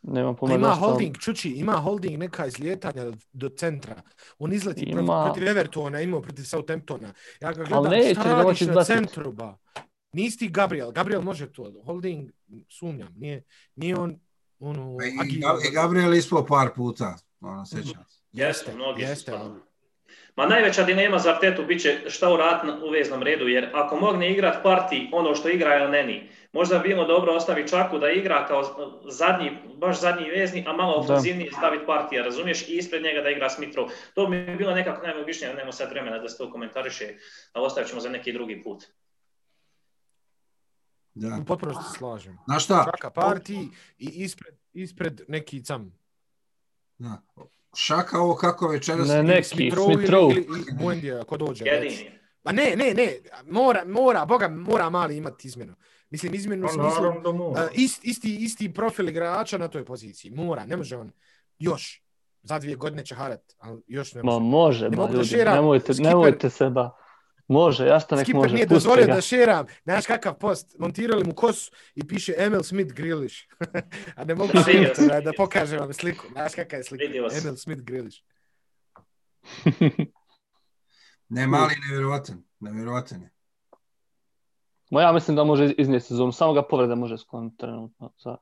Nema 0.03 0.35
Pa 0.35 0.55
ima 0.55 0.69
holding, 0.69 1.19
čuči, 1.19 1.51
ima 1.51 1.73
holding 1.73 2.19
neka 2.19 2.47
izlijetanja 2.47 3.05
do, 3.05 3.13
do 3.33 3.49
centra. 3.49 4.03
On 4.39 4.53
izleti 4.53 4.85
Ima. 4.85 5.03
protiv, 5.03 5.25
protiv 5.25 5.49
Evertona, 5.49 6.01
imao 6.01 6.23
protiv 6.23 6.43
Southamptona. 6.43 7.09
Ja 7.41 7.53
ga 7.53 7.65
gledam, 7.65 7.91
neće 7.91 8.11
šta 8.11 8.23
radiš 8.23 8.61
na 8.61 8.67
izbaciti. 8.67 8.99
centru, 8.99 9.33
ba? 9.33 9.57
Nisi 10.13 10.39
ti 10.39 10.49
Gabriel, 10.49 10.93
Gabriel 10.93 11.23
može 11.23 11.53
to. 11.53 11.73
Holding, 11.85 12.31
sumnjam, 12.69 13.15
nije, 13.17 13.43
nije 13.75 13.97
on 13.97 14.19
ono, 14.59 14.97
Pa 14.99 15.05
I, 15.05 15.09
agil- 15.09 15.71
I 15.71 15.75
Gabriel 15.75 16.15
ispao 16.15 16.47
par 16.47 16.69
puta. 16.77 17.17
Ono, 17.41 17.67
sećam 17.67 18.05
se. 18.09 18.21
Jeste, 18.33 18.75
mnogi 18.75 19.03
su 19.03 19.09
jeste. 19.11 19.23
stvarno. 19.33 19.61
Ma 20.37 20.47
najveća 20.47 20.83
dilema 20.83 21.19
za 21.19 21.31
Artetu 21.31 21.65
bit 21.65 21.83
će 21.83 22.01
šta 22.09 22.33
uraditi 22.33 22.67
na- 22.67 22.85
u 22.85 22.91
veznom 22.91 23.23
redu, 23.23 23.49
jer 23.49 23.71
ako 23.75 23.97
mogne 23.97 24.33
igrat 24.33 24.63
parti 24.63 25.09
ono 25.13 25.35
što 25.35 25.49
igra 25.49 25.75
El 25.75 25.91
Neni, 25.91 26.29
možda 26.53 26.79
bi 26.79 26.89
bilo 26.89 27.05
dobro 27.05 27.33
ostavi 27.33 27.69
Čaku 27.69 27.99
da 27.99 28.11
igra 28.11 28.47
kao 28.47 28.63
zadnji, 29.05 29.51
baš 29.77 30.01
zadnji 30.01 30.31
vezni, 30.31 30.65
a 30.67 30.73
malo 30.73 30.93
Da. 30.93 30.99
ofenzivniji 30.99 31.51
staviti 31.53 31.87
partija, 31.87 32.25
razumiješ, 32.25 32.69
i 32.69 32.77
ispred 32.77 33.03
njega 33.03 33.21
da 33.21 33.31
igra 33.31 33.49
Smithrow. 33.49 33.91
To 34.15 34.27
bi 34.27 34.57
bilo 34.57 34.75
nekako 34.75 35.07
najmogućnije, 35.07 35.55
nema 35.55 35.73
sad 35.73 35.91
vremena 35.91 36.19
da 36.19 36.29
se 36.29 36.39
to 36.39 36.53
komentariše, 36.53 37.15
a 37.53 37.63
ostavit 37.63 37.89
ćemo 37.89 38.01
za 38.01 38.09
neki 38.09 38.33
drugi 38.33 38.63
put. 38.63 38.85
Da. 41.15 41.39
U 41.43 41.45
potpunosti 41.45 41.85
se 41.85 41.99
slažem. 41.99 42.39
Znaš 42.45 42.65
šta? 42.65 42.85
Čaka 42.87 43.11
parti 43.11 43.69
i 43.99 44.07
ispred, 44.15 44.55
ispred 44.73 45.21
neki 45.29 45.63
cam. 45.65 45.99
Da. 46.99 47.23
Šaka 47.77 48.21
ovo 48.21 48.35
kako 48.35 48.69
večeras... 48.69 49.09
Ne, 49.09 49.23
neki, 49.23 49.49
Smithrow 49.49 49.93
ili, 49.93 49.97
Smithrow. 49.97 50.31
ili, 50.31 50.47
ili 50.49 50.65
Buendija, 50.73 51.25
ko 51.25 51.37
dođe. 51.37 51.65
Jedini. 51.65 52.11
Ma 52.45 52.53
ne, 52.53 52.75
ne, 52.77 52.95
ne, 52.95 53.17
mora, 53.45 53.85
mora, 53.85 54.25
boga, 54.27 54.49
mora 54.49 54.91
mali 54.91 55.17
imati 55.17 55.49
izmjenu. 55.49 55.75
Mislim, 56.11 56.35
izmjenu 56.35 56.63
Pa 56.63 56.73
smislu, 56.73 56.91
naravno 56.91 57.21
da 57.23 57.33
mora. 57.33 57.63
uh, 57.65 57.69
ist, 57.75 58.05
isti, 58.05 58.37
isti 58.37 58.75
profil 58.75 59.09
igrača 59.09 59.59
na 59.59 59.69
toj 59.69 59.85
poziciji. 59.85 60.31
Mora, 60.31 60.67
ne 60.67 60.77
može 60.77 60.97
on 60.97 61.11
još. 61.59 62.03
Za 62.43 62.59
dvije 62.59 62.77
godine 62.77 63.05
će 63.05 63.15
harat, 63.15 63.53
ali 63.59 63.83
još 63.87 64.15
ne 64.15 64.23
Ma 64.23 64.33
može. 64.33 64.45
može, 64.45 64.85
Ne 64.85 64.97
da 64.97 65.13
ljudi, 65.13 65.37
nemojte, 65.45 65.93
Skipper- 65.93 66.03
nemojte 66.05 66.51
se 66.51 66.71
ba. 66.71 66.91
Može, 67.49 67.87
jasno 67.87 68.17
nek 68.17 68.25
Skipper 68.25 68.41
može. 68.41 68.55
nije 68.55 68.67
pusti 68.67 68.75
dozvolio 68.75 69.07
da 69.07 69.21
šeram. 69.21 69.67
Znaš 69.85 70.07
kakav 70.07 70.39
post? 70.39 70.77
Montirali 70.79 71.25
mu 71.25 71.35
kosu 71.35 71.73
i 71.95 72.07
piše 72.07 72.35
Emil 72.39 72.63
Smith 72.63 72.95
Grilish. 72.95 73.37
A 74.17 74.25
ne 74.25 74.35
mogu 74.35 74.53
sam. 74.53 75.09
da, 75.09 75.21
da 75.21 75.33
pokažem 75.37 75.79
vam 75.79 75.93
sliku. 75.93 76.27
Znaš 76.33 76.55
kakav 76.55 76.81
je 76.81 76.85
slika? 76.85 77.05
Emil 77.05 77.57
Smith 77.57 77.83
Grilish. 77.83 78.19
Ne, 81.29 81.47
mali 81.47 81.75
nevjerovatan. 81.89 82.43
Nevjerovatan 82.61 83.23
je. 83.23 83.31
Ma 84.91 85.03
ja 85.03 85.13
mislim 85.13 85.37
da 85.37 85.45
može 85.45 85.75
iznijeti 85.79 86.07
sezonu, 86.07 86.33
samo 86.33 86.53
ga 86.53 86.63
povreda 86.63 86.95
može 86.95 87.19
skloniti 87.19 87.57
trenutno. 87.57 88.13
Za... 88.19 88.37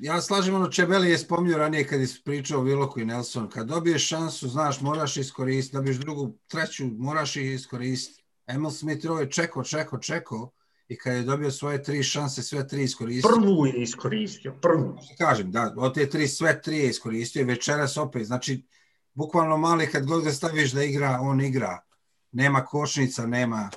Ja 0.00 0.20
slažem 0.20 0.54
ono 0.54 0.68
Čebeli 0.68 1.10
je 1.10 1.18
spomnio 1.18 1.58
ranije 1.58 1.86
kad 1.86 2.00
je 2.00 2.06
pričao 2.24 2.62
Viloku 2.62 3.00
i 3.00 3.04
Nelson. 3.04 3.48
Kad 3.50 3.66
dobiješ 3.66 4.08
šansu, 4.08 4.48
znaš, 4.48 4.80
moraš 4.80 5.16
iskoristiti. 5.16 5.76
Dobiješ 5.76 5.96
drugu, 5.96 6.34
treću, 6.48 6.84
moraš 6.98 7.36
ih 7.36 7.54
iskoristiti. 7.54 8.24
Emil 8.46 8.70
Smith 8.70 9.06
Rowe 9.06 9.20
je 9.20 9.30
čeko, 9.30 9.64
čeko, 9.64 9.98
čeko. 9.98 10.50
I 10.88 10.96
kad 10.96 11.14
je 11.14 11.22
dobio 11.22 11.50
svoje 11.50 11.82
tri 11.82 12.02
šanse, 12.02 12.42
sve 12.42 12.68
tri 12.68 12.82
iskoristio. 12.82 13.30
Prvu 13.30 13.66
je 13.66 13.82
iskoristio, 13.82 14.54
prvu. 14.62 14.98
Kažem, 15.18 15.50
da, 15.50 15.74
od 15.76 15.94
te 15.94 16.10
tri, 16.10 16.28
sve 16.28 16.62
tri 16.62 16.78
je 16.78 16.88
iskoristio 16.88 17.40
i 17.40 17.44
večeras 17.44 17.96
opet. 17.96 18.26
Znači, 18.26 18.62
bukvalno 19.14 19.56
mali 19.56 19.86
kad 19.86 20.06
god 20.06 20.24
ga 20.24 20.30
staviš 20.32 20.72
da 20.72 20.82
igra, 20.82 21.18
on 21.20 21.40
igra. 21.40 21.80
Nema 22.32 22.64
kočnica, 22.64 23.26
nema... 23.26 23.70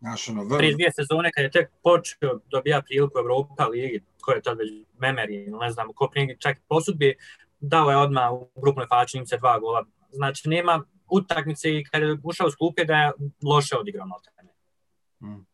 Znaš, 0.00 0.28
ono, 0.28 0.44
vrlo... 0.44 0.58
Prije 0.58 0.74
dvije 0.74 0.92
sezone 0.92 1.30
kad 1.32 1.44
je 1.44 1.50
tek 1.50 1.70
počeo 1.82 2.38
dobija 2.50 2.82
priliku 2.82 3.18
u 3.18 3.20
Evropa 3.20 3.66
ligi, 3.66 4.00
ko 4.22 4.32
je 4.32 4.42
tad 4.42 4.58
već 4.58 4.70
Memeri, 4.98 5.46
ne 5.50 5.70
znam, 5.70 5.92
ko 5.94 6.08
prije 6.08 6.36
čak 6.38 6.56
posudbi, 6.68 7.14
dao 7.60 7.90
je 7.90 7.96
odmah 7.96 8.32
u 8.32 8.50
grupnoj 8.62 8.86
fačinice 8.86 9.36
dva 9.36 9.58
gola. 9.58 9.84
Znači 10.12 10.48
nema 10.48 10.84
utakmice 11.10 11.76
i 11.76 11.84
kad 11.84 12.02
je 12.02 12.18
ušao 12.24 12.50
s 12.50 12.54
klupe 12.54 12.84
da 12.84 12.94
je 12.94 13.12
loše 13.44 13.76
odigrao 13.76 14.06
maltene. 14.06 14.51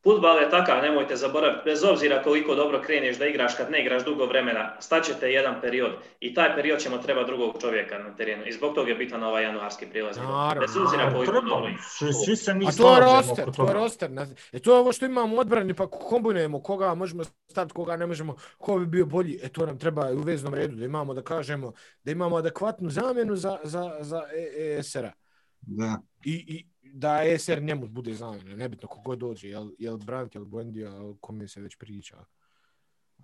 Futbal 0.04 0.38
je 0.38 0.50
takav, 0.50 0.82
nemojte 0.82 1.16
zaboraviti, 1.16 1.62
bez 1.64 1.84
obzira 1.84 2.22
koliko 2.22 2.54
dobro 2.54 2.82
kreneš 2.86 3.18
da 3.18 3.26
igraš 3.26 3.56
kad 3.56 3.70
ne 3.70 3.80
igraš 3.80 4.04
dugo 4.04 4.26
vremena, 4.26 4.76
staćete 4.80 5.32
jedan 5.32 5.60
period 5.60 5.92
i 6.20 6.34
taj 6.34 6.54
period 6.54 6.80
ćemo 6.80 6.98
treba 6.98 7.24
drugog 7.24 7.56
čovjeka 7.60 7.98
na 7.98 8.16
terenu 8.16 8.42
i 8.46 8.52
zbog 8.52 8.74
toga 8.74 8.90
je 8.90 8.96
bitan 8.96 9.22
ovaj 9.22 9.42
januarski 9.42 9.86
prilaz. 9.86 10.16
Naravno, 10.16 10.60
Bez 10.60 10.76
obzira 10.76 11.12
koliko 11.12 11.32
Treba, 11.32 11.48
dobro. 11.48 11.70
svi, 11.98 12.12
svi 12.12 12.36
se 12.36 12.54
mi 12.54 12.66
A 12.66 12.70
to 12.72 12.94
je 12.94 13.00
roster, 13.00 13.44
to 13.56 13.66
je 13.68 13.72
roster. 13.72 14.10
E 14.52 14.58
to 14.58 14.72
je 14.72 14.78
ovo 14.78 14.92
što 14.92 15.06
imamo 15.06 15.36
u 15.36 15.38
odbrani, 15.38 15.74
pa 15.74 15.86
kombinujemo 15.86 16.62
koga 16.62 16.94
možemo 16.94 17.24
staviti, 17.24 17.74
koga 17.74 17.96
ne 17.96 18.06
možemo, 18.06 18.36
ko 18.58 18.78
bi 18.78 18.86
bio 18.86 19.06
bolji. 19.06 19.38
E 19.42 19.48
to 19.48 19.66
nam 19.66 19.78
treba 19.78 20.10
u 20.12 20.20
veznom 20.20 20.54
redu, 20.54 20.76
da 20.76 20.84
imamo, 20.84 21.14
da 21.14 21.22
kažemo, 21.22 21.72
da 22.04 22.12
imamo 22.12 22.36
adekvatnu 22.36 22.90
zamjenu 22.90 23.36
za, 23.36 23.58
za, 23.64 23.96
za 24.00 24.22
E- 24.32 24.76
ESR-a. 24.78 25.12
Da. 25.60 25.98
I, 26.24 26.32
I 26.32 26.66
da 26.92 27.22
ESR 27.24 27.62
njemu 27.62 27.88
bude 27.88 28.14
zamjena, 28.14 28.56
nebitno 28.56 28.88
kogo 28.88 29.16
dođe, 29.16 29.48
jel, 29.48 29.70
jel 29.78 29.96
Brandt, 29.96 30.34
jel 30.34 30.44
Buendija, 30.44 31.02
o 31.02 31.16
kome 31.20 31.48
se 31.48 31.60
već 31.60 31.76
priča. 31.76 32.24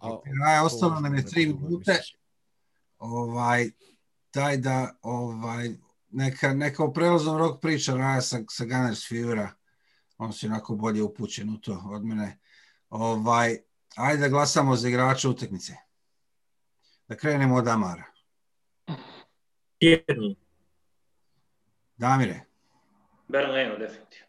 A, 0.01 0.19
Aj, 0.47 0.61
ostalo 0.61 0.95
to 0.95 1.01
nam 1.01 1.15
je 1.15 1.27
tri 1.27 1.47
minute. 1.47 2.01
ovaj, 2.99 3.71
daj 4.35 4.57
da 4.57 4.97
ovaj, 5.03 5.71
neka, 6.11 6.55
neka 6.55 6.85
u 6.85 6.93
prelaznom 6.93 7.39
rok 7.39 7.61
priča 7.61 7.95
Raja 7.95 8.21
sa, 8.21 8.39
sa 8.51 8.65
Gunners 8.65 9.09
Fevera. 9.09 9.53
On 10.19 10.33
si 10.33 10.47
onako 10.47 10.75
bolje 10.75 11.03
upućen 11.03 11.51
u 11.51 11.61
to 11.61 11.83
od 11.91 12.05
mene. 12.05 12.39
Ovaj, 12.91 13.59
ajde 13.97 14.21
da 14.21 14.29
glasamo 14.29 14.77
za 14.77 14.89
igrača 14.89 15.29
utakmice. 15.29 15.73
Da 17.09 17.17
krenemo 17.17 17.57
od 17.57 17.69
Amara. 17.69 18.05
Tjedni. 19.81 20.37
Damire, 21.97 22.45
Berlino, 23.29 23.77
definitivno. 23.79 24.27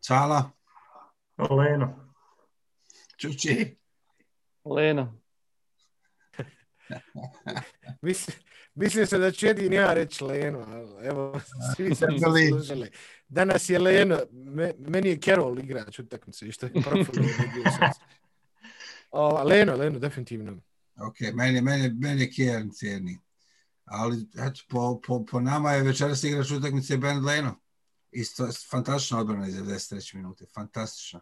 Cala, 0.00 0.50
Leno. 1.50 2.14
Čuči, 3.16 3.76
Lena. 4.64 5.12
Mislim, 8.02 8.36
mislim 8.74 9.06
se 9.06 9.18
da 9.18 9.30
će 9.30 9.46
jedini 9.46 9.76
ja 9.76 9.94
reći 9.94 10.24
Leno, 10.24 10.58
ali 10.68 11.06
evo, 11.06 11.40
svi 11.76 11.94
smo 11.94 12.06
Ali- 12.06 12.18
zaslužili. 12.50 12.90
Danas 13.28 13.68
je 13.68 13.78
Leno, 13.78 14.18
me, 14.32 14.72
meni 14.78 15.08
je 15.08 15.18
Carroll 15.20 15.58
igrač 15.58 15.98
utakmice, 15.98 16.52
što 16.52 16.66
je 16.66 16.72
profil. 16.72 17.24
o, 19.10 19.42
Leno, 19.44 19.76
Leno, 19.76 19.98
definitivno. 19.98 20.60
ok, 21.08 21.20
meni, 21.34 21.60
meni, 21.60 21.88
meni 21.94 22.20
je 22.22 22.30
Kijan 22.30 22.70
cijerni. 22.70 23.18
Ali, 23.84 24.26
eto, 24.34 24.60
po, 24.68 25.00
po, 25.06 25.24
po 25.24 25.40
nama 25.40 25.72
je 25.72 25.82
večeras 25.82 26.24
igrač 26.24 26.50
utakmice 26.50 26.96
Ben 26.96 27.24
Leno. 27.24 27.60
Isto, 28.10 28.48
fantastična 28.70 29.20
odbrana 29.20 29.48
iz 29.48 29.54
93 29.54 30.14
minute, 30.14 30.44
fantastična. 30.54 31.20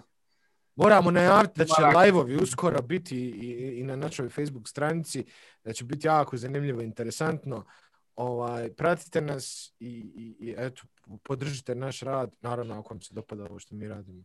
Moramo 0.76 1.12
najaviti 1.12 1.54
da 1.56 1.66
će 1.66 1.98
live-ovi 1.98 2.36
uskoro 2.36 2.82
biti 2.82 3.18
i, 3.18 3.80
i 3.80 3.84
na 3.84 3.96
našoj 3.96 4.30
Facebook 4.30 4.68
stranici, 4.68 5.26
da 5.64 5.74
će 5.74 5.84
biti 5.84 6.08
jako 6.08 6.38
zanimljivo 6.38 6.82
i 6.82 6.86
interesantno. 6.86 7.66
Ovaj, 8.16 8.74
pratite 8.74 9.22
nas 9.22 9.74
i, 9.80 9.88
i, 10.16 10.46
i 10.48 10.56
eto, 10.58 10.82
podržite 11.24 11.76
naš 11.76 12.00
rad, 12.00 12.36
naravno 12.42 12.80
ako 12.80 12.94
vam 12.94 13.02
se 13.02 13.14
dopada 13.14 13.44
ovo 13.44 13.60
što 13.60 13.76
mi 13.76 13.88
radimo. 13.88 14.24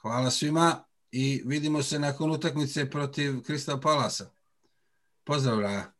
hvala 0.00 0.30
svima 0.30 0.84
i 1.12 1.42
vidimo 1.46 1.82
se 1.82 1.98
nakon 1.98 2.30
utakmice 2.30 2.90
protiv 2.90 3.32
Crystal 3.32 3.82
Palasa. 3.82 4.30
Pozdrav, 5.24 5.60
Raja. 5.60 5.92